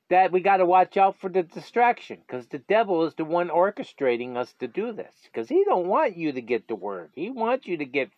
that 0.09 0.31
we 0.31 0.41
got 0.41 0.57
to 0.57 0.65
watch 0.65 0.98
out 0.98 1.19
for 1.19 1.29
the 1.29 1.43
distraction 1.43 2.17
because 2.25 2.48
the 2.48 2.59
devil 2.59 3.05
is 3.05 3.13
the 3.15 3.25
one 3.25 3.50
orchestrating 3.50 4.36
us 4.38 4.53
to 4.59 4.67
do 4.67 4.91
this 4.91 5.13
because 5.25 5.48
he 5.48 5.63
don't 5.63 5.88
want 5.88 6.17
you 6.17 6.31
to 6.31 6.41
get 6.41 6.67
the 6.67 6.75
word. 6.75 7.12
He 7.15 7.29
wants 7.29 7.67
you 7.67 7.77
to 7.77 7.86
get 7.86 8.09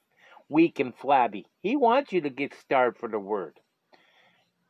weak 0.50 0.80
and 0.80 0.96
flabby. 0.96 1.46
He 1.62 1.76
wants 1.76 2.14
you 2.14 2.22
to 2.22 2.30
get 2.30 2.54
starved 2.54 2.98
for 2.98 3.10
the 3.10 3.20
word. 3.20 3.60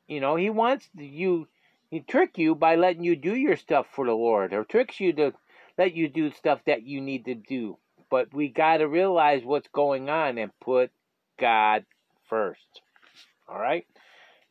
You 0.08 0.20
know, 0.20 0.36
he 0.36 0.50
wants 0.50 0.90
you 0.96 1.48
he 1.92 2.00
trick 2.00 2.38
you 2.38 2.56
by 2.56 2.76
letting 2.76 3.04
you 3.04 3.16
do 3.16 3.36
your 3.36 3.58
stuff 3.58 3.86
for 3.94 4.06
the 4.06 4.14
Lord 4.14 4.54
or 4.54 4.64
tricks 4.64 5.00
you 5.00 5.14
to 5.14 5.34
let 5.78 5.94
you 5.94 6.08
do 6.08 6.32
stuff 6.32 6.62
that 6.66 6.84
you 6.84 7.02
need 7.02 7.26
to 7.26 7.36
do. 7.36 7.78
But 8.10 8.34
we 8.34 8.48
got 8.48 8.78
to 8.78 8.88
realize 8.88 9.44
what's 9.44 9.68
going 9.68 10.10
on 10.10 10.38
and 10.38 10.52
put 10.60 10.92
God 11.38 11.86
first. 12.30 12.82
All 13.48 13.60
right? 13.60 13.86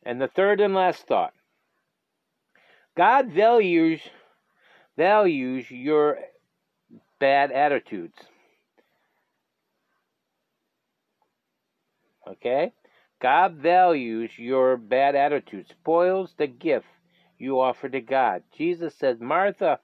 And 0.03 0.19
the 0.19 0.27
third 0.27 0.59
and 0.61 0.73
last 0.73 1.07
thought 1.07 1.33
God 2.95 3.31
values 3.31 4.01
values 4.97 5.69
your 5.71 6.19
bad 7.19 7.51
attitudes. 7.51 8.17
Okay? 12.27 12.73
God 13.21 13.55
values 13.55 14.31
your 14.37 14.77
bad 14.77 15.15
attitude, 15.15 15.67
spoils 15.69 16.33
the 16.37 16.47
gift 16.47 16.87
you 17.37 17.59
offer 17.59 17.87
to 17.89 18.01
God. 18.01 18.43
Jesus 18.57 18.95
says, 18.95 19.19
Martha, 19.19 19.79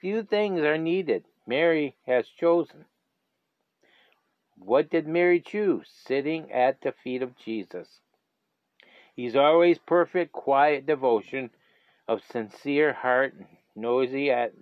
few 0.00 0.22
things 0.22 0.60
are 0.60 0.78
needed. 0.78 1.24
Mary 1.46 1.96
has 2.06 2.26
chosen. 2.28 2.84
What 4.58 4.90
did 4.90 5.06
Mary 5.06 5.40
choose? 5.40 5.86
Sitting 6.06 6.50
at 6.50 6.80
the 6.80 6.92
feet 7.04 7.22
of 7.22 7.36
Jesus. 7.36 8.00
He's 9.16 9.34
always 9.34 9.78
perfect, 9.78 10.32
quiet 10.32 10.84
devotion 10.84 11.48
of 12.06 12.20
sincere 12.30 12.92
heart, 12.92 13.34
nosy, 13.74 14.30
at, 14.30 14.52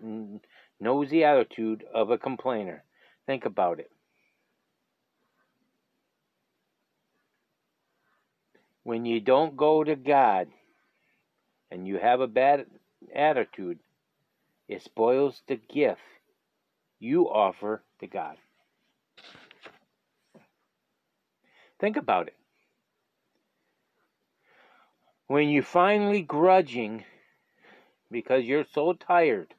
nosy 0.81 1.25
attitude 1.25 1.85
of 1.93 2.11
a 2.11 2.19
complainer. 2.19 2.85
Think 3.27 3.47
about 3.47 3.81
it. 3.81 3.91
When 8.85 9.05
you 9.05 9.21
don't 9.21 9.57
go 9.57 9.83
to 9.83 9.97
God 9.97 10.49
and 11.73 11.89
you 11.89 11.99
have 11.99 12.21
a 12.21 12.29
bad 12.29 12.67
attitude, 13.13 13.81
it 14.69 14.83
spoils 14.83 15.43
the 15.49 15.57
gift 15.57 16.01
you 17.01 17.29
offer 17.29 17.83
to 17.99 18.07
God. 18.07 18.37
Think 21.81 21.97
about 21.97 22.29
it 22.29 22.37
when 25.27 25.49
you're 25.49 25.63
finally 25.63 26.23
grudging 26.23 27.05
because 28.11 28.45
you're 28.45 28.67
so 28.73 28.93
tired. 28.93 29.55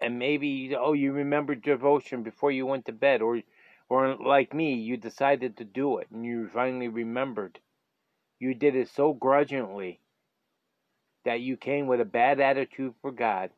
And 0.00 0.18
maybe 0.18 0.74
oh 0.78 0.92
you 0.92 1.12
remembered 1.12 1.62
devotion 1.62 2.22
before 2.22 2.50
you 2.50 2.66
went 2.66 2.86
to 2.86 2.92
bed 2.92 3.22
or 3.22 3.40
or 3.88 4.16
like 4.16 4.54
me 4.54 4.74
you 4.74 4.96
decided 4.96 5.56
to 5.56 5.64
do 5.64 5.98
it 5.98 6.08
and 6.10 6.24
you 6.24 6.48
finally 6.52 6.88
remembered. 6.88 7.58
You 8.38 8.54
did 8.54 8.76
it 8.76 8.88
so 8.88 9.12
grudgingly 9.12 10.00
that 11.24 11.40
you 11.40 11.56
came 11.56 11.86
with 11.86 12.00
a 12.00 12.04
bad 12.04 12.40
attitude 12.40 12.94
for 13.02 13.10
God 13.10 13.50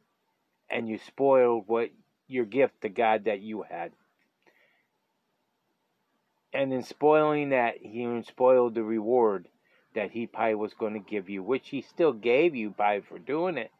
and 0.71 0.89
you 0.89 0.99
spoiled 0.99 1.65
what 1.67 1.91
your 2.27 2.45
gift 2.45 2.81
to 2.83 2.89
God 2.89 3.25
that 3.25 3.41
you 3.41 3.63
had. 3.63 3.93
And 6.53 6.73
in 6.73 6.83
spoiling 6.83 7.51
that 7.51 7.77
he 7.79 8.23
spoiled 8.23 8.75
the 8.75 8.83
reward 8.83 9.47
that 9.95 10.11
he 10.11 10.27
probably 10.27 10.55
was 10.55 10.75
going 10.75 10.95
to 10.95 11.01
give 11.01 11.29
you, 11.29 11.43
which 11.43 11.69
he 11.69 11.83
still 11.83 12.13
gave 12.13 12.55
you 12.55 12.71
by 12.71 13.01
for 13.01 13.19
doing 13.19 13.59
it. 13.59 13.71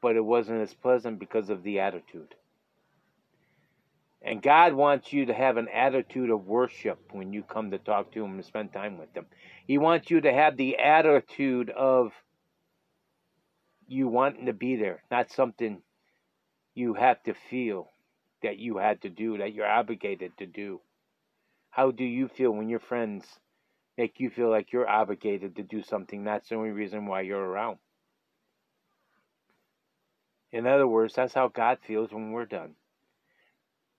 But 0.00 0.16
it 0.16 0.24
wasn't 0.24 0.62
as 0.62 0.72
pleasant 0.74 1.18
because 1.18 1.50
of 1.50 1.62
the 1.62 1.80
attitude. 1.80 2.34
And 4.22 4.42
God 4.42 4.74
wants 4.74 5.12
you 5.12 5.26
to 5.26 5.34
have 5.34 5.56
an 5.56 5.68
attitude 5.68 6.30
of 6.30 6.46
worship 6.46 6.98
when 7.12 7.32
you 7.32 7.42
come 7.42 7.70
to 7.70 7.78
talk 7.78 8.12
to 8.12 8.24
Him 8.24 8.34
and 8.34 8.44
spend 8.44 8.72
time 8.72 8.98
with 8.98 9.14
Him. 9.14 9.26
He 9.66 9.78
wants 9.78 10.10
you 10.10 10.20
to 10.20 10.32
have 10.32 10.56
the 10.56 10.76
attitude 10.78 11.70
of 11.70 12.12
you 13.88 14.08
wanting 14.08 14.46
to 14.46 14.52
be 14.52 14.76
there, 14.76 15.02
not 15.10 15.30
something 15.30 15.80
you 16.74 16.94
have 16.94 17.22
to 17.24 17.34
feel 17.48 17.88
that 18.42 18.58
you 18.58 18.76
had 18.76 19.02
to 19.02 19.08
do, 19.08 19.38
that 19.38 19.54
you're 19.54 19.66
obligated 19.66 20.32
to 20.38 20.46
do. 20.46 20.80
How 21.70 21.90
do 21.90 22.04
you 22.04 22.28
feel 22.28 22.50
when 22.50 22.68
your 22.68 22.80
friends 22.80 23.24
make 23.96 24.20
you 24.20 24.30
feel 24.30 24.50
like 24.50 24.72
you're 24.72 24.88
obligated 24.88 25.56
to 25.56 25.62
do 25.62 25.82
something. 25.82 26.24
That's 26.24 26.48
the 26.48 26.54
only 26.56 26.70
reason 26.70 27.06
why 27.06 27.22
you're 27.22 27.44
around. 27.44 27.78
In 30.52 30.66
other 30.66 30.86
words, 30.86 31.14
that's 31.14 31.34
how 31.34 31.48
God 31.48 31.78
feels 31.86 32.12
when 32.12 32.32
we're 32.32 32.46
done. 32.46 32.74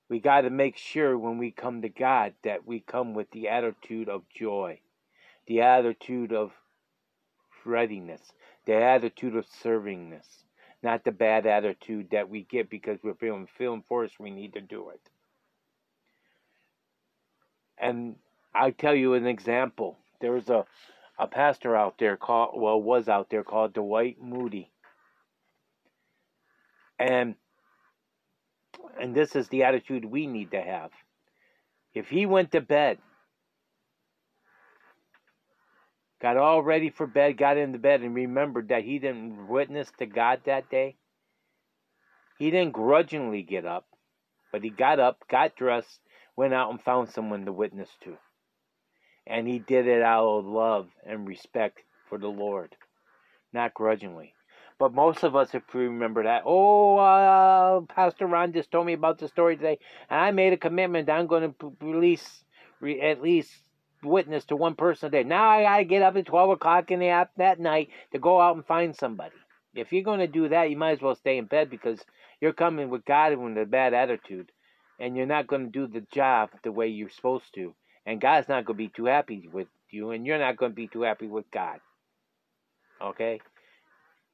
We 0.10 0.20
got 0.20 0.42
to 0.42 0.50
make 0.50 0.76
sure 0.76 1.18
when 1.18 1.38
we 1.38 1.52
come 1.52 1.82
to 1.84 1.90
God 1.90 2.34
that 2.44 2.68
we 2.68 2.82
come 2.82 3.14
with 3.14 3.32
the 3.32 3.48
attitude 3.48 4.10
of 4.10 4.24
joy, 4.36 4.82
the 5.48 5.62
attitude 5.62 6.34
of 6.34 6.52
readiness, 7.66 8.22
the 8.66 8.76
attitude 8.76 9.36
of 9.38 9.46
servingness, 9.64 10.44
not 10.84 11.06
the 11.06 11.12
bad 11.12 11.46
attitude 11.46 12.10
that 12.12 12.30
we 12.30 12.44
get 12.44 12.70
because 12.70 12.98
we're 13.02 13.14
feeling 13.14 13.48
feeling 13.58 13.84
forced 13.88 14.20
we 14.20 14.32
need 14.32 14.54
to 14.54 14.62
do 14.62 14.90
it. 14.90 15.02
And 17.78 18.16
I'll 18.54 18.72
tell 18.72 18.96
you 18.96 19.14
an 19.14 19.28
example. 19.28 19.98
There 20.20 20.34
was 20.34 20.50
a, 20.50 20.66
a 21.18 21.28
pastor 21.28 21.76
out 21.76 21.96
there 21.98 22.18
called, 22.18 22.52
well, 22.56 22.82
was 22.82 23.08
out 23.08 23.30
there 23.30 23.44
called 23.44 23.74
Dwight 23.74 24.18
Moody. 24.22 24.72
And 27.00 27.36
and 29.00 29.16
this 29.16 29.36
is 29.36 29.48
the 29.48 29.64
attitude 29.64 30.06
we 30.06 30.28
need 30.28 30.52
to 30.52 30.62
have. 30.62 30.92
If 31.94 32.10
he 32.10 32.26
went 32.26 32.52
to 32.52 32.62
bed, 32.62 33.00
got 36.22 36.38
all 36.38 36.62
ready 36.62 36.90
for 36.90 37.08
bed, 37.08 37.38
got 37.38 37.58
into 37.58 37.80
bed, 37.80 38.02
and 38.02 38.16
remembered 38.16 38.70
that 38.70 38.84
he 38.84 39.00
didn't 39.00 39.48
witness 39.48 39.92
to 40.00 40.06
God 40.06 40.42
that 40.46 40.70
day, 40.70 40.96
he 42.38 42.52
didn't 42.52 42.74
grudgingly 42.74 43.44
get 43.44 43.66
up, 43.66 43.86
but 44.52 44.64
he 44.64 44.70
got 44.70 45.00
up, 45.00 45.24
got 45.30 45.56
dressed, 45.56 46.00
went 46.36 46.54
out 46.54 46.70
and 46.70 46.82
found 46.82 47.10
someone 47.10 47.46
to 47.46 47.52
witness 47.52 47.90
to 48.04 48.18
and 49.32 49.48
he 49.48 49.60
did 49.60 49.88
it 49.88 50.02
out 50.02 50.28
of 50.28 50.46
love 50.46 50.90
and 51.06 51.26
respect 51.26 51.80
for 52.10 52.18
the 52.18 52.28
Lord, 52.28 52.76
not 53.54 53.74
grudgingly. 53.74 54.34
But 54.78 54.94
most 54.94 55.24
of 55.24 55.38
us, 55.38 55.56
if 55.56 55.64
we 55.74 55.84
remember 55.84 56.24
that, 56.24 56.44
oh, 56.46 56.98
uh, 56.98 57.82
Pastor 57.82 58.28
Ron 58.28 58.52
just 58.52 58.72
told 58.72 58.86
me 58.86 58.94
about 58.94 59.20
the 59.20 59.30
story 59.30 59.56
today, 59.56 59.80
and 60.10 60.20
I 60.20 60.32
made 60.32 60.52
a 60.52 60.58
commitment 60.58 61.10
I'm 61.10 61.28
going 61.28 61.54
to 61.54 61.78
release 61.82 62.44
re- 62.82 63.00
at 63.00 63.22
least 63.22 63.52
witness 64.04 64.44
to 64.46 64.58
one 64.58 64.76
person 64.76 65.08
a 65.08 65.12
day. 65.12 65.24
Now 65.24 65.48
I 65.48 65.64
got 65.64 65.78
to 65.78 65.84
get 65.86 66.02
up 66.02 66.18
at 66.18 66.26
12 66.26 66.50
o'clock 66.50 66.92
in 66.92 67.00
the 67.00 67.10
app 67.10 67.32
that 67.38 67.60
night 67.60 67.90
to 68.12 68.20
go 68.20 68.42
out 68.42 68.58
and 68.58 68.66
find 68.66 68.94
somebody. 68.94 69.36
If 69.76 69.94
you're 69.94 70.04
going 70.04 70.20
to 70.20 70.28
do 70.28 70.50
that, 70.50 70.70
you 70.70 70.76
might 70.76 70.92
as 70.98 71.02
well 71.02 71.16
stay 71.16 71.38
in 71.38 71.46
bed 71.46 71.70
because 71.70 72.04
you're 72.42 72.52
coming 72.52 72.90
with 72.90 73.06
God 73.06 73.38
with 73.38 73.58
a 73.58 73.66
bad 73.66 73.94
attitude, 73.94 74.52
and 75.00 75.16
you're 75.16 75.26
not 75.26 75.48
going 75.48 75.72
to 75.72 75.72
do 75.72 75.88
the 75.88 76.06
job 76.14 76.50
the 76.64 76.72
way 76.74 76.88
you're 76.88 77.10
supposed 77.10 77.54
to. 77.56 77.74
And 78.06 78.20
God's 78.20 78.50
not 78.50 78.66
going 78.66 78.78
to 78.78 78.84
be 78.84 78.90
too 78.90 79.06
happy 79.06 79.48
with 79.52 79.68
you, 79.90 80.12
and 80.12 80.26
you're 80.26 80.40
not 80.40 80.58
going 80.58 80.72
to 80.72 80.76
be 80.76 80.88
too 80.88 81.02
happy 81.02 81.28
with 81.28 81.50
God. 81.52 81.80
Okay? 83.02 83.40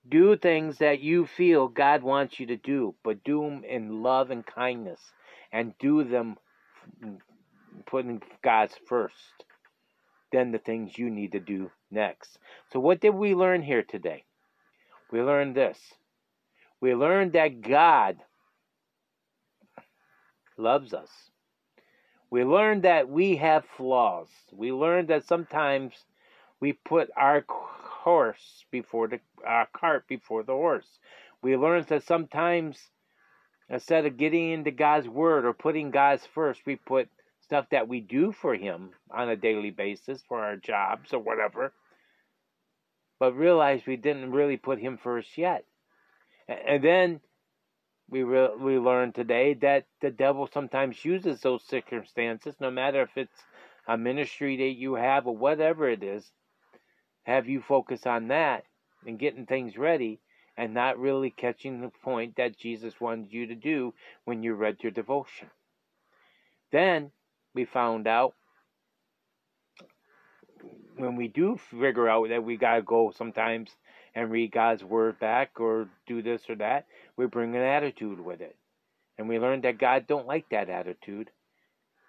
Do 0.08 0.38
things 0.38 0.78
that 0.78 1.02
you 1.02 1.26
feel 1.26 1.68
God 1.68 2.02
wants 2.02 2.40
you 2.40 2.48
to 2.48 2.58
do, 2.58 2.96
but 3.04 3.24
do 3.24 3.42
them 3.42 3.64
in 3.64 4.02
love 4.04 4.32
and 4.32 4.46
kindness, 4.46 5.02
and 5.52 5.74
do 5.80 6.04
them 6.04 6.38
putting 7.86 8.22
God's 8.42 8.76
first. 8.88 9.44
Then 10.32 10.52
the 10.52 10.60
things 10.60 10.98
you 10.98 11.10
need 11.10 11.34
to 11.34 11.40
do 11.40 11.72
next. 11.92 12.38
So, 12.72 12.80
what 12.80 13.02
did 13.02 13.16
we 13.16 13.34
learn 13.36 13.62
here 13.62 13.84
today? 13.84 14.26
We 15.12 15.22
learned 15.22 15.56
this. 15.56 15.80
We 16.82 16.94
learned 16.94 17.34
that 17.34 17.62
God 17.62 18.18
loves 20.58 20.94
us. 20.94 21.10
We 22.30 22.44
learned 22.44 22.84
that 22.84 23.10
we 23.10 23.38
have 23.38 23.66
flaws. 23.78 24.28
We 24.52 24.72
learned 24.72 25.10
that 25.10 25.28
sometimes 25.28 25.94
we 26.60 26.74
put 26.74 27.10
our 27.16 27.46
horse 27.48 28.66
before 28.72 29.08
the 29.08 29.20
our 29.46 29.68
cart 29.74 30.08
before 30.08 30.44
the 30.44 30.54
horse. 30.54 30.88
We 31.42 31.56
learned 31.56 31.88
that 31.88 32.04
sometimes 32.04 32.78
instead 33.70 34.06
of 34.06 34.18
getting 34.18 34.52
into 34.52 34.72
God's 34.72 35.08
word 35.08 35.46
or 35.46 35.54
putting 35.54 35.92
God's 35.92 36.26
first, 36.26 36.62
we 36.66 36.76
put 36.76 37.10
stuff 37.42 37.68
that 37.72 37.88
we 37.88 38.02
do 38.02 38.34
for 38.34 38.56
him 38.56 38.90
on 39.10 39.30
a 39.30 39.36
daily 39.36 39.72
basis 39.72 40.22
for 40.28 40.44
our 40.44 40.58
jobs 40.58 41.14
or 41.14 41.20
whatever. 41.20 41.72
But 43.20 43.36
realize 43.36 43.82
we 43.86 43.96
didn't 43.96 44.32
really 44.32 44.58
put 44.58 44.80
him 44.80 44.98
first 44.98 45.38
yet. 45.38 45.64
And 46.48 46.84
then 46.84 47.22
we 48.10 48.24
re- 48.24 48.56
we 48.60 48.78
learned 48.78 49.16
today 49.16 49.54
that 49.56 49.86
the 50.02 50.12
devil 50.12 50.50
sometimes 50.52 51.04
uses 51.04 51.42
those 51.42 51.64
circumstances, 51.64 52.56
no 52.60 52.72
matter 52.72 53.02
if 53.02 53.18
it's 53.18 53.44
a 53.88 53.98
ministry 53.98 54.58
that 54.58 54.78
you 54.80 54.96
have 54.96 55.28
or 55.28 55.36
whatever 55.36 55.90
it 55.90 56.04
is, 56.04 56.32
have 57.24 57.48
you 57.48 57.62
focus 57.62 58.06
on 58.06 58.30
that 58.30 58.64
and 59.06 59.20
getting 59.20 59.46
things 59.46 59.78
ready 59.78 60.20
and 60.58 60.74
not 60.74 61.00
really 61.00 61.30
catching 61.30 61.82
the 61.82 61.92
point 62.04 62.36
that 62.38 62.58
Jesus 62.58 63.00
wanted 63.00 63.32
you 63.32 63.48
to 63.48 63.56
do 63.56 63.94
when 64.26 64.42
you 64.42 64.56
read 64.56 64.78
your 64.82 64.92
devotion. 64.92 65.50
Then 66.72 67.12
we 67.54 67.66
found 67.66 68.08
out 68.08 68.34
when 70.96 71.16
we 71.16 71.28
do 71.28 71.58
figure 71.70 72.10
out 72.10 72.30
that 72.30 72.44
we 72.44 72.58
got 72.58 72.76
to 72.76 72.82
go 72.82 73.14
sometimes 73.16 73.70
and 74.16 74.32
read 74.32 74.52
God's 74.52 74.84
word 74.84 75.20
back 75.20 75.60
or 75.60 75.88
do 76.08 76.24
this 76.24 76.50
or 76.50 76.56
that, 76.56 76.88
we 77.18 77.26
bring 77.26 77.56
an 77.56 77.64
attitude 77.64 78.20
with 78.20 78.42
it. 78.42 78.56
And 79.18 79.28
we 79.28 79.40
learn 79.40 79.62
that 79.62 79.80
God 79.80 80.06
don't 80.08 80.28
like 80.28 80.50
that 80.50 80.70
attitude, 80.70 81.32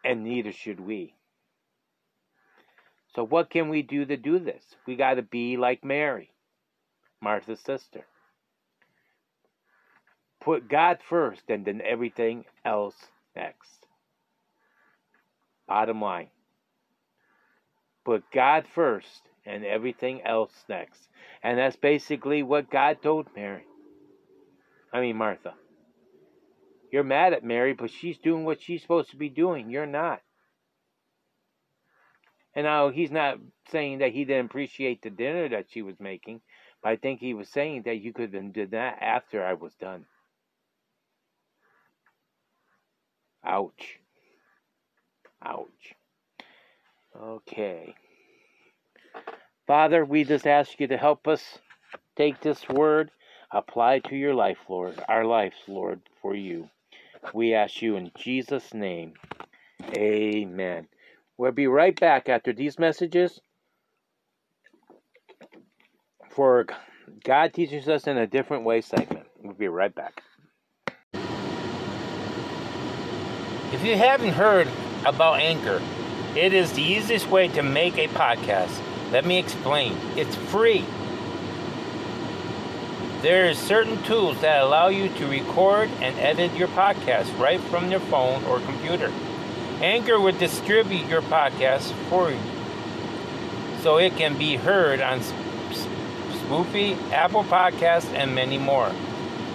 and 0.04 0.22
neither 0.22 0.52
should 0.52 0.78
we. 0.78 1.14
So 3.14 3.24
what 3.24 3.48
can 3.48 3.70
we 3.70 3.82
do 3.82 4.04
to 4.04 4.16
do 4.16 4.38
this? 4.38 4.62
We 4.86 4.94
got 4.94 5.14
to 5.14 5.22
be 5.22 5.56
like 5.56 5.82
Mary, 5.82 6.30
Martha's 7.22 7.60
sister. 7.60 8.04
Put 10.40 10.68
God 10.68 10.98
first 11.08 11.42
and 11.48 11.64
then 11.64 11.80
everything 11.84 12.44
else 12.64 12.94
next. 13.34 13.86
Bottom 15.66 16.00
line. 16.00 16.28
Put 18.04 18.30
God 18.32 18.66
first 18.66 19.22
and 19.44 19.64
everything 19.64 20.22
else 20.22 20.52
next. 20.68 21.08
And 21.42 21.58
that's 21.58 21.76
basically 21.76 22.42
what 22.42 22.70
God 22.70 23.02
told 23.02 23.26
Mary. 23.34 23.64
I 24.92 25.00
mean, 25.00 25.16
Martha. 25.16 25.54
You're 26.90 27.04
mad 27.04 27.34
at 27.34 27.44
Mary, 27.44 27.74
but 27.74 27.90
she's 27.90 28.18
doing 28.18 28.44
what 28.44 28.62
she's 28.62 28.82
supposed 28.82 29.10
to 29.10 29.16
be 29.16 29.28
doing. 29.28 29.70
You're 29.70 29.86
not. 29.86 30.20
And 32.54 32.64
now 32.64 32.88
he's 32.88 33.10
not 33.10 33.38
saying 33.70 33.98
that 33.98 34.12
he 34.12 34.24
didn't 34.24 34.46
appreciate 34.46 35.02
the 35.02 35.10
dinner 35.10 35.48
that 35.50 35.66
she 35.70 35.82
was 35.82 36.00
making, 36.00 36.40
but 36.82 36.90
I 36.90 36.96
think 36.96 37.20
he 37.20 37.34
was 37.34 37.48
saying 37.48 37.82
that 37.84 38.00
you 38.00 38.12
could 38.12 38.32
have 38.32 38.54
done 38.54 38.68
that 38.70 38.98
after 39.00 39.44
I 39.44 39.52
was 39.52 39.74
done. 39.74 40.06
Ouch. 43.44 43.98
Ouch. 45.44 45.94
Okay. 47.16 47.94
Father, 49.66 50.04
we 50.04 50.24
just 50.24 50.46
ask 50.46 50.80
you 50.80 50.86
to 50.88 50.96
help 50.96 51.28
us 51.28 51.58
take 52.16 52.40
this 52.40 52.68
word, 52.68 53.10
apply 53.52 54.00
to 54.00 54.16
your 54.16 54.34
life, 54.34 54.58
Lord, 54.68 54.98
our 55.08 55.24
lives, 55.24 55.56
Lord, 55.66 56.00
for 56.20 56.34
you. 56.34 56.68
We 57.32 57.54
ask 57.54 57.82
you 57.82 57.96
in 57.96 58.10
Jesus' 58.16 58.74
name. 58.74 59.14
Amen. 59.96 60.88
We'll 61.36 61.52
be 61.52 61.66
right 61.66 61.98
back 61.98 62.28
after 62.28 62.52
these 62.52 62.78
messages 62.78 63.40
for 66.38 66.66
God 67.24 67.52
teaches 67.52 67.88
us 67.88 68.06
in 68.06 68.16
a 68.16 68.26
different 68.26 68.64
way 68.64 68.80
segment. 68.80 69.26
We'll 69.42 69.54
be 69.54 69.68
right 69.68 69.94
back. 69.94 70.22
If 73.72 73.84
you 73.84 73.96
haven't 73.96 74.30
heard 74.30 74.68
about 75.04 75.40
Anchor, 75.40 75.82
it 76.36 76.52
is 76.52 76.72
the 76.72 76.82
easiest 76.82 77.28
way 77.28 77.48
to 77.48 77.62
make 77.62 77.98
a 77.98 78.08
podcast. 78.08 78.80
Let 79.10 79.26
me 79.26 79.38
explain. 79.38 79.96
It's 80.16 80.36
free. 80.36 80.84
There 83.20 83.50
are 83.50 83.54
certain 83.54 84.00
tools 84.04 84.40
that 84.42 84.62
allow 84.62 84.88
you 84.88 85.08
to 85.08 85.26
record 85.26 85.90
and 86.00 86.16
edit 86.20 86.54
your 86.54 86.68
podcast 86.68 87.36
right 87.36 87.60
from 87.62 87.90
your 87.90 87.98
phone 87.98 88.44
or 88.44 88.60
computer. 88.60 89.12
Anchor 89.82 90.20
will 90.20 90.38
distribute 90.38 91.06
your 91.08 91.22
podcast 91.22 91.92
for 92.08 92.30
you 92.30 92.38
so 93.82 93.96
it 93.96 94.16
can 94.16 94.38
be 94.38 94.54
heard 94.54 95.00
on 95.00 95.18
Spotify, 95.18 96.96
Apple 97.10 97.42
Podcasts, 97.42 98.12
and 98.14 98.36
many 98.36 98.56
more. 98.56 98.92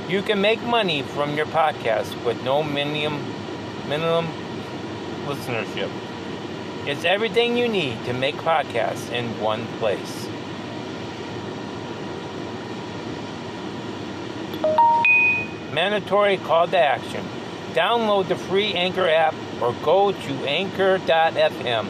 You 0.09 0.21
can 0.21 0.41
make 0.41 0.61
money 0.63 1.01
from 1.01 1.37
your 1.37 1.45
podcast 1.45 2.21
with 2.25 2.43
no 2.43 2.63
minimum 2.63 3.23
minimum 3.87 4.27
listenership. 5.25 5.89
It's 6.85 7.05
everything 7.05 7.55
you 7.55 7.69
need 7.69 8.03
to 8.05 8.13
make 8.13 8.35
podcasts 8.35 9.09
in 9.09 9.39
one 9.39 9.65
place. 9.79 10.27
Mandatory 15.73 16.37
call 16.37 16.67
to 16.67 16.77
action. 16.77 17.25
Download 17.73 18.27
the 18.27 18.35
free 18.35 18.73
Anchor 18.73 19.07
app 19.07 19.33
or 19.61 19.73
go 19.83 20.11
to 20.11 20.33
anchor.fm 20.45 21.87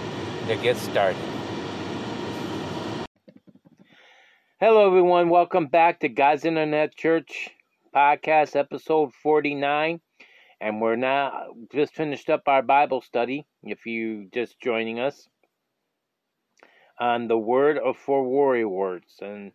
to 0.47 0.55
get 0.55 0.77
started. 0.77 1.21
Hello, 4.59 4.87
everyone. 4.87 5.29
Welcome 5.29 5.67
back 5.67 5.99
to 5.99 6.09
God's 6.09 6.45
Internet 6.45 6.95
Church 6.95 7.49
podcast, 7.93 8.55
episode 8.55 9.13
49 9.13 9.99
and 10.63 10.79
we're 10.79 10.95
now 10.95 11.47
just 11.73 11.93
finished 11.93 12.29
up 12.29 12.43
our 12.47 12.61
Bible 12.61 13.01
study. 13.01 13.45
If 13.63 13.85
you 13.85 14.29
just 14.33 14.61
joining 14.61 14.97
us 14.97 15.27
on 16.97 17.27
the 17.27 17.37
word 17.37 17.77
of 17.77 17.97
for 17.97 18.23
warrior 18.23 18.69
words, 18.69 19.13
and 19.21 19.51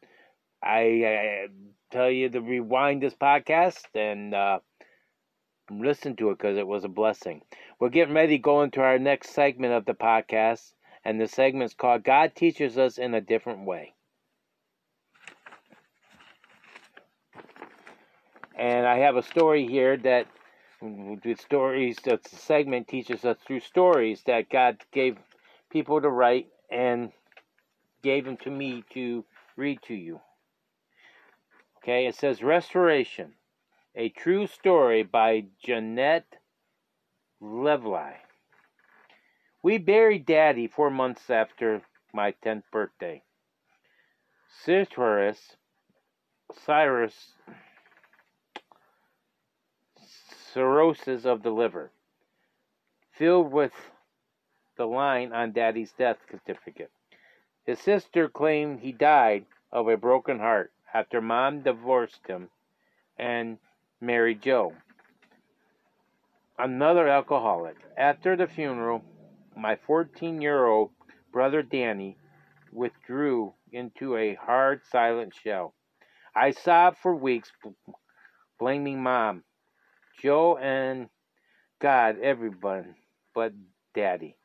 I, 0.63 0.79
I 1.05 1.47
tell 1.91 2.11
you 2.11 2.29
to 2.31 2.41
rewind 2.41 3.03
this 3.03 3.15
podcast 3.15 3.85
and 3.95 4.35
uh, 4.35 4.59
listen 5.71 6.17
to 6.17 6.31
it 6.31 6.39
because 6.39 6.57
it 6.57 6.67
was 6.67 6.85
a 6.85 6.89
blessing. 6.89 7.43
We're 7.79 7.91
getting 7.91 8.15
ready 8.15 8.37
to 8.37 8.43
go 8.43 8.63
into 8.63 8.81
our 8.81 8.99
next 8.99 9.31
segment 9.31 9.73
of 9.73 9.85
the 9.85 9.95
podcast, 9.95 10.73
and 11.05 11.21
the 11.21 11.29
segment's 11.29 11.75
called 11.75 12.05
"God 12.05 12.35
Teaches 12.35 12.77
Us 12.77 12.99
in 12.99 13.15
a 13.15 13.21
Different 13.21 13.67
Way." 13.67 13.95
And 18.57 18.87
I 18.87 18.99
have 18.99 19.17
a 19.17 19.23
story 19.23 19.67
here 19.69 19.97
that 19.99 20.27
the 20.81 21.37
stories, 21.39 21.97
the 22.03 22.19
segment 22.27 22.89
teaches 22.89 23.25
us 23.25 23.37
through 23.47 23.61
stories 23.61 24.23
that 24.27 24.51
God 24.51 24.79
gave 24.93 25.17
people 25.71 26.01
to 26.01 26.09
write 26.09 26.49
and 26.71 27.13
gave 28.03 28.25
them 28.25 28.37
to 28.39 28.51
me 28.51 28.85
to 28.95 29.25
read 29.57 29.81
to 29.83 29.95
you. 29.95 30.21
Okay, 31.89 32.07
it 32.07 32.17
says 32.17 32.43
Restoration, 32.43 33.33
a 33.95 34.11
true 34.11 34.47
story 34.47 35.03
by 35.03 35.47
Jeanette 35.65 36.37
Levli. 37.41 38.13
We 39.63 39.79
buried 39.79 40.27
Daddy 40.27 40.67
four 40.67 40.91
months 40.91 41.31
after 41.31 41.81
my 42.13 42.35
10th 42.45 42.65
birthday. 42.71 43.23
Cyrus, 44.63 45.57
Cyrus 46.55 47.33
cirrhosis 50.53 51.25
of 51.25 51.43
the 51.43 51.53
liver, 51.53 51.91
filled 53.13 53.51
with 53.51 53.73
the 54.77 54.87
line 54.87 55.33
on 55.33 55.53
Daddy's 55.53 55.93
death 55.93 56.19
certificate. 56.31 56.91
His 57.65 57.79
sister 57.79 58.29
claimed 58.29 58.81
he 58.81 58.93
died 58.93 59.47
of 59.73 59.89
a 59.89 59.97
broken 59.97 60.39
heart 60.39 60.71
after 60.93 61.21
Mom 61.21 61.63
divorced 61.63 62.27
him 62.27 62.49
and 63.19 63.59
married 64.01 64.43
Joe, 64.43 64.75
another 66.59 67.09
alcoholic. 67.09 67.77
After 67.97 68.37
the 68.37 68.47
funeral, 68.47 69.05
my 69.57 69.77
14 69.77 70.41
year 70.41 70.67
old 70.67 70.91
brother 71.33 71.63
Danny 71.63 72.17
withdrew 72.73 73.55
into 73.73 74.17
a 74.17 74.35
hard, 74.35 74.83
silent 74.91 75.35
shell. 75.35 75.75
I 76.35 76.51
sobbed 76.53 76.99
for 76.99 77.15
weeks, 77.15 77.51
blaming 78.59 79.03
Mom 79.03 79.45
Joe 80.21 80.57
and 80.57 81.09
God, 81.81 82.19
everyone 82.21 82.97
but 83.35 83.53
Daddy, 83.95 84.37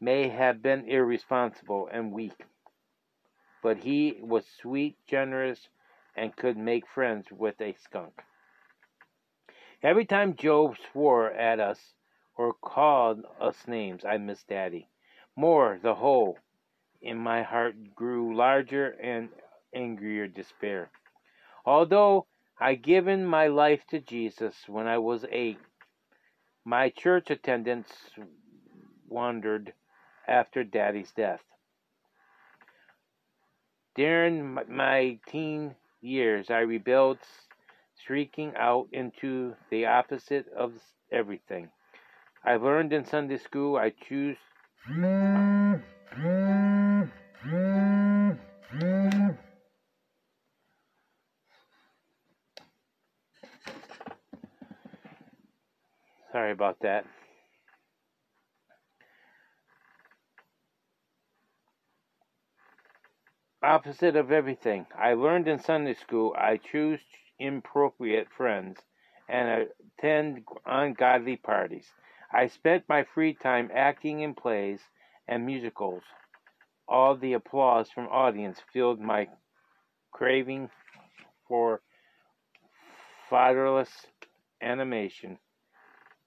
may 0.00 0.28
have 0.28 0.62
been 0.62 0.88
irresponsible 0.88 1.88
and 1.92 2.12
weak, 2.12 2.44
but 3.66 3.78
he 3.78 4.16
was 4.20 4.44
sweet, 4.62 4.96
generous, 5.08 5.66
and 6.16 6.36
could 6.36 6.56
make 6.56 6.86
friends 6.86 7.26
with 7.32 7.60
a 7.60 7.74
skunk. 7.82 8.12
Every 9.82 10.04
time 10.04 10.36
Joe 10.36 10.76
swore 10.92 11.32
at 11.32 11.58
us 11.58 11.80
or 12.36 12.54
called 12.54 13.24
us 13.40 13.56
names, 13.66 14.04
I 14.04 14.18
missed 14.18 14.46
Daddy. 14.46 14.88
More, 15.34 15.80
the 15.82 15.96
hole 15.96 16.38
in 17.02 17.18
my 17.18 17.42
heart 17.42 17.74
grew 17.96 18.36
larger 18.36 18.90
and 19.02 19.30
angrier 19.74 20.28
despair. 20.28 20.88
Although 21.64 22.28
I 22.60 22.76
given 22.76 23.26
my 23.26 23.48
life 23.48 23.82
to 23.88 23.98
Jesus 23.98 24.54
when 24.68 24.86
I 24.86 24.98
was 24.98 25.24
eight, 25.32 25.58
my 26.64 26.90
church 26.90 27.30
attendance 27.32 27.90
wandered 29.08 29.72
after 30.28 30.62
Daddy's 30.62 31.10
death. 31.10 31.42
During 33.96 34.58
my 34.68 35.18
teen 35.26 35.74
years, 36.02 36.50
I 36.50 36.58
rebelled, 36.58 37.18
shrieking 38.04 38.52
out 38.54 38.88
into 38.92 39.54
the 39.70 39.86
opposite 39.86 40.46
of 40.54 40.74
everything. 41.10 41.70
I 42.44 42.56
learned 42.56 42.92
in 42.92 43.06
Sunday 43.06 43.38
school 43.38 43.78
I 43.78 43.94
choose. 44.06 44.36
Sorry 56.32 56.52
about 56.52 56.76
that. 56.80 57.06
Opposite 63.66 64.14
of 64.14 64.30
everything. 64.30 64.86
I 64.96 65.14
learned 65.14 65.48
in 65.48 65.58
Sunday 65.58 65.94
school 65.94 66.32
I 66.38 66.56
choose 66.56 67.00
inappropriate 67.40 68.28
friends 68.30 68.78
and 69.28 69.68
attend 69.98 70.44
ungodly 70.64 71.36
parties. 71.36 71.92
I 72.32 72.46
spent 72.46 72.88
my 72.88 73.02
free 73.02 73.34
time 73.34 73.72
acting 73.74 74.20
in 74.20 74.34
plays 74.34 74.78
and 75.26 75.44
musicals. 75.44 76.04
All 76.86 77.16
the 77.16 77.32
applause 77.32 77.90
from 77.90 78.06
audience 78.06 78.60
filled 78.72 79.00
my 79.00 79.26
craving 80.12 80.70
for 81.48 81.82
fatherless 83.28 84.06
animation 84.62 85.38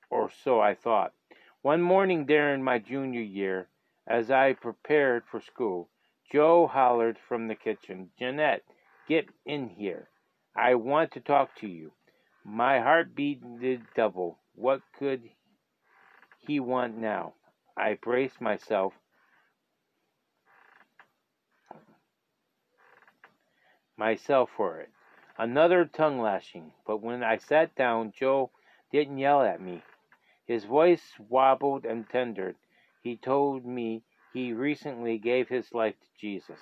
or 0.09 0.29
so 0.43 0.59
I 0.59 0.75
thought. 0.75 1.13
One 1.61 1.81
morning 1.81 2.25
during 2.25 2.65
my 2.65 2.79
junior 2.79 3.21
year, 3.21 3.69
as 4.05 4.29
I 4.29 4.51
prepared 4.51 5.23
for 5.31 5.39
school, 5.39 5.89
Joe 6.31 6.67
hollered 6.67 7.17
from 7.27 7.47
the 7.47 7.55
kitchen, 7.55 8.11
Jeanette, 8.19 8.63
get 9.07 9.27
in 9.45 9.69
here. 9.69 10.09
I 10.55 10.75
want 10.75 11.11
to 11.13 11.19
talk 11.19 11.55
to 11.61 11.67
you. 11.67 11.91
My 12.43 12.79
heart 12.79 13.15
beat 13.15 13.41
the 13.41 13.79
double. 13.95 14.37
What 14.53 14.81
could 14.97 15.23
he 16.37 16.59
want 16.59 16.97
now? 16.97 17.33
I 17.75 17.95
braced 17.95 18.41
myself. 18.41 18.93
Myself 23.97 24.49
for 24.55 24.79
it. 24.79 24.89
Another 25.37 25.85
tongue 25.85 26.19
lashing, 26.21 26.71
but 26.85 27.01
when 27.01 27.23
I 27.23 27.37
sat 27.37 27.75
down, 27.75 28.11
Joe 28.11 28.51
didn't 28.91 29.17
yell 29.17 29.41
at 29.41 29.61
me. 29.61 29.83
His 30.45 30.65
voice 30.65 31.13
wobbled 31.29 31.85
and 31.85 32.09
tendered. 32.09 32.55
He 33.01 33.15
told 33.17 33.65
me 33.65 34.03
he 34.33 34.53
recently 34.53 35.17
gave 35.17 35.49
his 35.49 35.73
life 35.73 35.95
to 35.99 36.07
Jesus. 36.19 36.59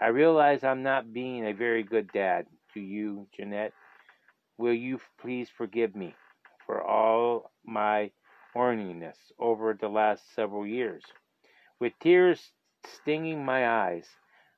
I 0.00 0.08
realize 0.08 0.64
I'm 0.64 0.82
not 0.82 1.12
being 1.12 1.46
a 1.46 1.52
very 1.54 1.82
good 1.82 2.10
dad 2.12 2.46
to 2.74 2.80
you, 2.80 3.26
Jeanette. 3.36 3.72
Will 4.58 4.74
you 4.74 5.00
please 5.20 5.48
forgive 5.56 5.96
me 5.96 6.14
for 6.66 6.82
all 6.82 7.52
my 7.64 8.10
horniness 8.54 9.16
over 9.38 9.74
the 9.74 9.88
last 9.88 10.22
several 10.34 10.66
years? 10.66 11.04
With 11.80 11.92
tears 12.00 12.52
stinging 12.86 13.44
my 13.44 13.68
eyes, 13.68 14.06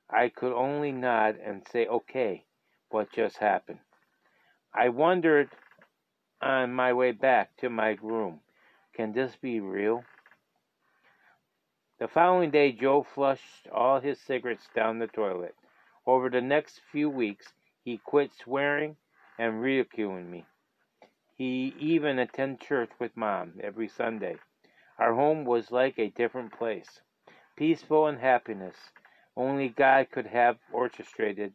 I 0.09 0.29
could 0.29 0.53
only 0.53 0.91
nod 0.91 1.37
and 1.43 1.67
say, 1.71 1.87
okay, 1.87 2.45
what 2.89 3.11
just 3.13 3.37
happened? 3.37 3.79
I 4.73 4.89
wondered 4.89 5.49
on 6.41 6.73
my 6.73 6.93
way 6.93 7.11
back 7.11 7.57
to 7.57 7.69
my 7.69 7.97
room 8.01 8.41
can 8.95 9.13
this 9.13 9.35
be 9.41 9.61
real? 9.61 10.03
The 11.99 12.07
following 12.07 12.49
day, 12.49 12.71
Joe 12.71 13.03
flushed 13.03 13.67
all 13.73 13.99
his 13.99 14.21
cigarettes 14.21 14.69
down 14.73 14.99
the 14.99 15.07
toilet. 15.07 15.53
Over 16.07 16.29
the 16.29 16.39
next 16.39 16.79
few 16.93 17.09
weeks, 17.09 17.51
he 17.83 17.97
quit 17.97 18.31
swearing 18.33 18.95
and 19.37 19.61
ridiculing 19.61 20.31
me. 20.31 20.45
He 21.35 21.75
even 21.77 22.17
attended 22.17 22.61
church 22.61 22.91
with 22.99 23.17
Mom 23.17 23.59
every 23.61 23.89
Sunday. 23.89 24.37
Our 24.97 25.13
home 25.13 25.43
was 25.43 25.71
like 25.71 25.99
a 25.99 26.09
different 26.09 26.53
place, 26.53 27.01
peaceful 27.57 28.07
and 28.07 28.19
happiness. 28.19 28.77
Only 29.35 29.67
God 29.67 30.09
could 30.09 30.27
have 30.27 30.57
orchestrated 30.71 31.53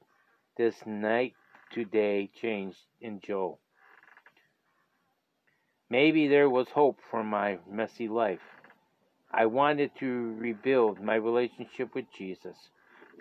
this 0.59 0.85
night 0.85 1.33
to 1.73 1.87
day 1.87 2.29
change 2.39 2.77
in 3.01 3.21
Joe. 3.21 3.59
Maybe 5.89 6.29
there 6.29 6.51
was 6.51 6.69
hope 6.69 7.01
for 7.11 7.25
my 7.25 7.61
messy 7.67 8.09
life. 8.09 8.54
I 9.37 9.47
wanted 9.47 9.91
to 9.99 10.37
rebuild 10.39 11.03
my 11.03 11.17
relationship 11.17 11.93
with 11.95 12.05
Jesus, 12.17 12.57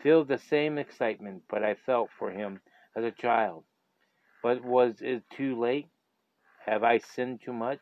feel 0.04 0.24
the 0.24 0.38
same 0.38 0.78
excitement 0.78 1.42
but 1.50 1.64
I 1.64 1.74
felt 1.74 2.10
for 2.20 2.30
him 2.30 2.62
as 2.96 3.04
a 3.04 3.12
child. 3.12 3.64
But 4.44 4.64
was 4.64 4.96
it 5.02 5.24
too 5.36 5.60
late? 5.60 5.88
Have 6.68 6.84
I 6.84 7.00
sinned 7.00 7.40
too 7.44 7.54
much? 7.54 7.80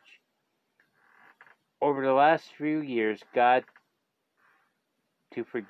Over 1.82 2.02
the 2.02 2.12
last 2.12 2.46
few 2.56 2.78
years, 2.78 3.20
God 3.34 3.64
to 5.34 5.44
forgive 5.44 5.68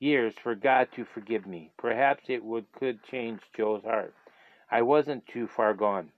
years 0.00 0.34
for 0.42 0.54
God 0.54 0.88
to 0.96 1.04
forgive 1.04 1.46
me. 1.46 1.70
Perhaps 1.78 2.24
it 2.28 2.42
would 2.42 2.64
could 2.72 3.04
change 3.04 3.40
Joe's 3.56 3.84
heart. 3.84 4.14
I 4.70 4.82
wasn't 4.82 5.26
too 5.26 5.46
far 5.46 5.74
gone. 5.74 6.10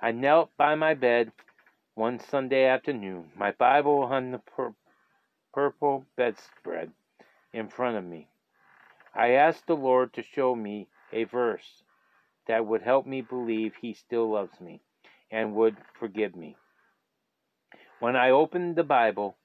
I 0.00 0.12
knelt 0.12 0.50
by 0.58 0.74
my 0.74 0.94
bed 0.94 1.32
one 1.96 2.20
Sunday 2.20 2.66
afternoon, 2.66 3.32
my 3.34 3.50
Bible 3.52 4.02
on 4.02 4.30
the 4.30 4.38
pur- 4.38 4.74
purple 5.54 6.04
bedspread 6.14 6.92
in 7.54 7.68
front 7.68 7.96
of 7.96 8.04
me. 8.04 8.28
I 9.14 9.30
asked 9.30 9.66
the 9.66 9.76
Lord 9.76 10.12
to 10.12 10.22
show 10.22 10.54
me 10.54 10.88
a 11.10 11.24
verse 11.24 11.82
that 12.46 12.66
would 12.66 12.82
help 12.82 13.06
me 13.06 13.22
believe 13.22 13.76
He 13.76 13.94
still 13.94 14.30
loves 14.30 14.60
me 14.60 14.82
and 15.30 15.54
would 15.54 15.78
forgive 15.98 16.36
me. 16.36 16.58
When 17.98 18.14
I 18.14 18.28
opened 18.28 18.76
the 18.76 18.84
Bible, 18.84 19.38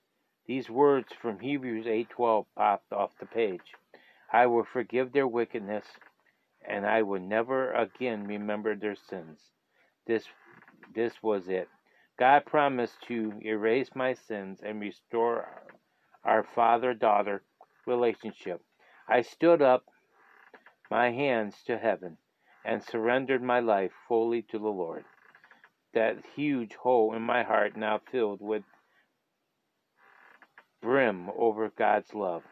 these 0.46 0.70
words 0.70 1.14
from 1.14 1.40
Hebrews 1.40 1.88
8:12 1.88 2.48
popped 2.58 2.92
off 2.92 3.18
the 3.18 3.28
page. 3.28 3.76
I 4.34 4.48
will 4.48 4.66
forgive 4.66 5.14
their 5.14 5.28
wickedness 5.28 5.86
and 6.68 6.86
I 6.86 7.04
will 7.04 7.22
never 7.22 7.72
again 7.72 8.28
remember 8.28 8.76
their 8.76 8.96
sins. 8.96 9.40
This 10.06 10.26
this 10.94 11.24
was 11.24 11.48
it. 11.48 11.70
God 12.20 12.46
promised 12.46 13.02
to 13.08 13.34
erase 13.44 13.90
my 13.96 14.14
sins 14.14 14.60
and 14.64 14.80
restore 14.80 15.48
our 16.24 16.44
father 16.44 16.94
daughter 16.94 17.42
relationship. 17.88 18.62
I 19.08 19.22
stood 19.22 19.62
up 19.62 19.86
my 20.90 21.12
hands 21.12 21.56
to 21.68 21.78
heaven 21.78 22.18
and 22.64 22.84
surrendered 22.84 23.42
my 23.42 23.60
life 23.60 23.92
fully 24.08 24.44
to 24.44 24.60
the 24.60 24.68
Lord. 24.68 25.06
That 25.94 26.18
huge 26.36 26.76
hole 26.76 27.14
in 27.16 27.22
my 27.22 27.44
heart 27.44 27.76
now 27.76 28.00
filled 28.12 28.42
with 28.42 28.64
brim 30.82 31.30
over 31.38 31.70
God's 31.70 32.14
love. 32.14 32.44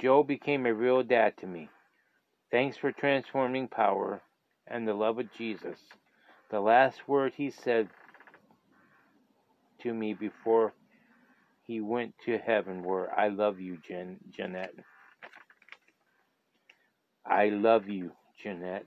Joe 0.00 0.22
became 0.22 0.66
a 0.66 0.74
real 0.74 1.02
dad 1.02 1.36
to 1.38 1.46
me. 1.46 1.70
Thanks 2.50 2.76
for 2.76 2.92
transforming 2.92 3.68
power 3.68 4.20
and 4.66 4.86
the 4.86 4.94
love 4.94 5.18
of 5.18 5.32
Jesus. 5.32 5.78
The 6.50 6.60
last 6.60 7.08
word 7.08 7.34
he 7.36 7.50
said 7.50 7.88
to 9.82 9.94
me 9.94 10.14
before 10.14 10.74
he 11.64 11.80
went 11.80 12.14
to 12.26 12.38
heaven 12.38 12.82
were, 12.82 13.10
I 13.12 13.28
love 13.28 13.60
you, 13.60 13.78
Jen- 13.78 14.20
Jeanette. 14.30 14.74
I 17.26 17.50
love 17.50 17.88
you, 17.88 18.12
Jeanette. 18.42 18.86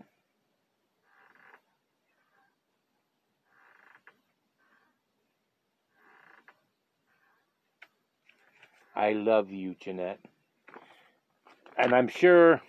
I 8.96 9.14
love 9.14 9.52
you, 9.52 9.76
Jeanette. 9.82 10.20
And 11.78 11.94
I'm 11.96 12.08
sure 12.10 12.62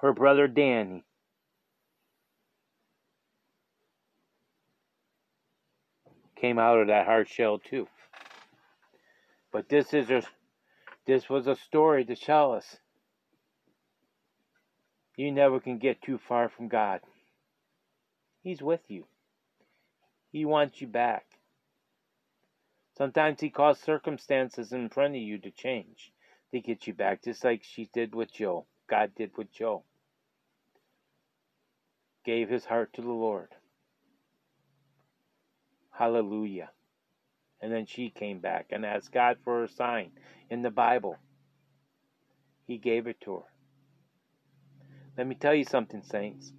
her 0.00 0.12
brother 0.12 0.48
Danny 0.48 1.04
came 6.42 6.58
out 6.58 6.80
of 6.80 6.88
that 6.88 7.06
hard 7.06 7.28
shell 7.28 7.60
too. 7.60 7.86
But 9.52 9.68
this 9.68 9.94
is 9.94 10.10
a 10.10 10.22
this 11.06 11.28
was 11.28 11.46
a 11.46 11.54
story 11.54 12.04
to 12.04 12.16
tell 12.16 12.52
us. 12.52 12.78
You 15.16 15.30
never 15.30 15.60
can 15.60 15.78
get 15.78 16.02
too 16.02 16.18
far 16.18 16.48
from 16.48 16.66
God. 16.66 17.00
He's 18.42 18.60
with 18.60 18.80
you. 18.88 19.04
He 20.32 20.44
wants 20.44 20.80
you 20.80 20.88
back. 20.88 21.24
Sometimes 22.98 23.40
he 23.40 23.48
calls 23.50 23.78
circumstances 23.78 24.72
in 24.72 24.88
front 24.88 25.14
of 25.14 25.22
you 25.22 25.38
to 25.38 25.50
change 25.50 26.12
to 26.52 26.60
get 26.60 26.86
you 26.86 26.92
back, 26.92 27.22
just 27.22 27.44
like 27.44 27.62
she 27.62 27.88
did 27.94 28.14
with 28.14 28.32
Joe. 28.32 28.66
God 28.90 29.12
did 29.16 29.30
with 29.36 29.52
Joe. 29.52 29.84
Gave 32.24 32.48
his 32.48 32.64
heart 32.64 32.92
to 32.94 33.00
the 33.00 33.08
Lord. 33.08 33.48
Hallelujah. 35.92 36.70
And 37.60 37.72
then 37.72 37.86
she 37.86 38.10
came 38.10 38.40
back 38.40 38.66
and 38.70 38.84
asked 38.84 39.12
God 39.12 39.36
for 39.44 39.62
a 39.62 39.68
sign 39.68 40.10
in 40.50 40.62
the 40.62 40.70
Bible. 40.70 41.16
He 42.66 42.78
gave 42.78 43.06
it 43.06 43.20
to 43.20 43.36
her. 43.36 43.42
Let 45.16 45.26
me 45.26 45.34
tell 45.34 45.54
you 45.54 45.64
something, 45.64 46.02
saints. 46.02 46.52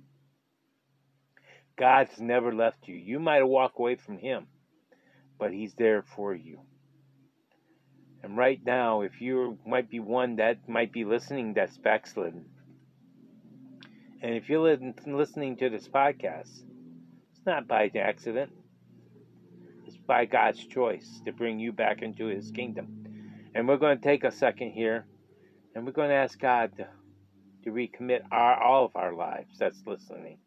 God's 1.76 2.22
never 2.22 2.54
left 2.54 2.88
you. 2.88 2.96
You 2.96 3.20
might 3.20 3.38
have 3.38 3.48
walked 3.48 3.80
away 3.80 3.96
from 3.96 4.20
Him, 4.20 4.48
but 5.40 5.52
He's 5.52 5.74
there 5.74 6.04
for 6.04 6.34
you. 6.34 6.60
And 8.22 8.38
right 8.38 8.62
now, 8.64 9.02
if 9.02 9.20
you 9.20 9.58
might 9.66 9.90
be 9.90 10.00
one 10.00 10.38
that 10.38 10.70
might 10.70 10.94
be 10.94 11.04
listening 11.04 11.56
that's 11.56 11.78
backslidden, 11.78 12.46
and 14.22 14.36
if 14.36 14.48
you're 14.48 14.78
listening 15.06 15.58
to 15.58 15.70
this 15.70 15.90
podcast, 15.90 16.64
it's 17.32 17.46
not 17.46 17.68
by 17.68 17.92
accident 17.96 18.52
by 20.06 20.26
God's 20.26 20.66
choice 20.66 21.22
to 21.26 21.32
bring 21.32 21.60
you 21.60 21.72
back 21.72 22.02
into 22.02 22.26
His 22.26 22.52
kingdom. 22.52 23.06
And 23.56 23.68
we're 23.68 23.78
going 23.78 23.98
to 23.98 24.04
take 24.04 24.24
a 24.24 24.32
second 24.32 24.72
here 24.72 25.06
and 25.76 25.86
we're 25.86 25.92
going 25.92 26.10
to 26.10 26.16
ask 26.16 26.40
God 26.40 26.72
to, 26.78 26.88
to 27.64 27.72
recommit 27.72 28.22
our, 28.32 28.62
all 28.62 28.86
of 28.86 28.96
our 28.96 29.14
lives 29.14 29.58
that's 29.58 29.82
listening. 29.86 30.38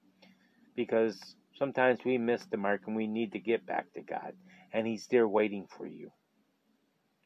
Because 0.74 1.18
sometimes 1.58 2.00
we 2.04 2.18
miss 2.18 2.44
the 2.46 2.56
mark 2.56 2.82
and 2.86 2.96
we 2.96 3.06
need 3.06 3.32
to 3.32 3.38
get 3.38 3.66
back 3.66 3.92
to 3.94 4.02
God. 4.02 4.32
And 4.72 4.86
He's 4.86 5.06
there 5.06 5.26
waiting 5.26 5.66
for 5.76 5.86
you. 5.86 6.10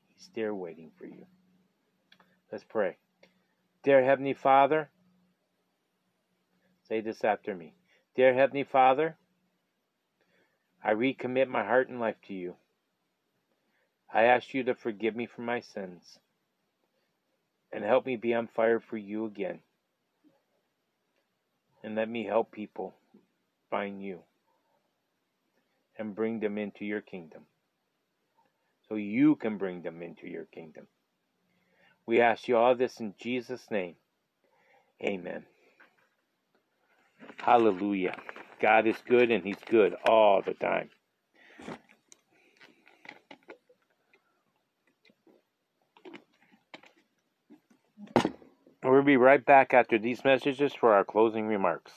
He's 0.09 0.31
there 0.35 0.55
waiting 0.55 0.91
for 0.99 1.07
you. 1.07 1.27
Let's 2.53 2.65
pray. 2.65 2.97
Dear 3.83 4.05
Heavenly 4.05 4.35
Father, 4.35 4.91
say 6.89 7.01
this 7.01 7.25
after 7.25 7.55
me. 7.55 7.75
Dear 8.17 8.35
Heavenly 8.35 8.65
Father, 8.65 9.17
I 10.85 10.93
recommit 10.95 11.49
my 11.49 11.65
heart 11.65 11.89
and 11.89 12.01
life 12.01 12.17
to 12.29 12.35
you. 12.35 12.57
I 14.13 14.25
ask 14.25 14.55
you 14.55 14.65
to 14.65 14.75
forgive 14.75 15.17
me 15.17 15.27
for 15.27 15.43
my 15.43 15.61
sins 15.61 16.19
and 17.73 17.85
help 17.85 18.07
me 18.07 18.17
be 18.17 18.35
on 18.35 18.49
fire 18.49 18.81
for 18.81 18.97
you 18.97 19.27
again. 19.27 19.61
And 21.83 21.95
let 21.97 22.09
me 22.09 22.25
help 22.25 22.53
people 22.53 22.95
find 23.71 24.03
you 24.03 24.21
and 25.99 26.15
bring 26.15 26.41
them 26.41 26.59
into 26.59 26.85
your 26.85 27.01
kingdom 27.01 27.43
so 28.89 28.97
you 28.97 29.37
can 29.37 29.59
bring 29.59 29.83
them 29.83 30.03
into 30.03 30.27
your 30.29 30.45
kingdom. 30.47 30.87
We 32.07 32.21
ask 32.21 32.49
you 32.49 32.57
all 32.57 32.75
this 32.75 33.01
in 33.01 33.15
Jesus' 33.19 33.71
name. 33.71 33.95
Amen. 35.05 35.45
Hallelujah. 37.39 38.17
God 38.61 38.87
is 38.87 38.97
good 39.09 39.31
and 39.31 39.45
He's 39.45 39.59
good 39.67 39.95
all 40.07 40.43
the 40.43 40.55
time. 40.55 40.91
We'll 48.83 49.03
be 49.03 49.17
right 49.17 49.45
back 49.45 49.75
after 49.75 49.99
these 49.99 50.25
messages 50.25 50.73
for 50.75 50.95
our 50.95 51.05
closing 51.05 51.47
remarks. 51.47 51.93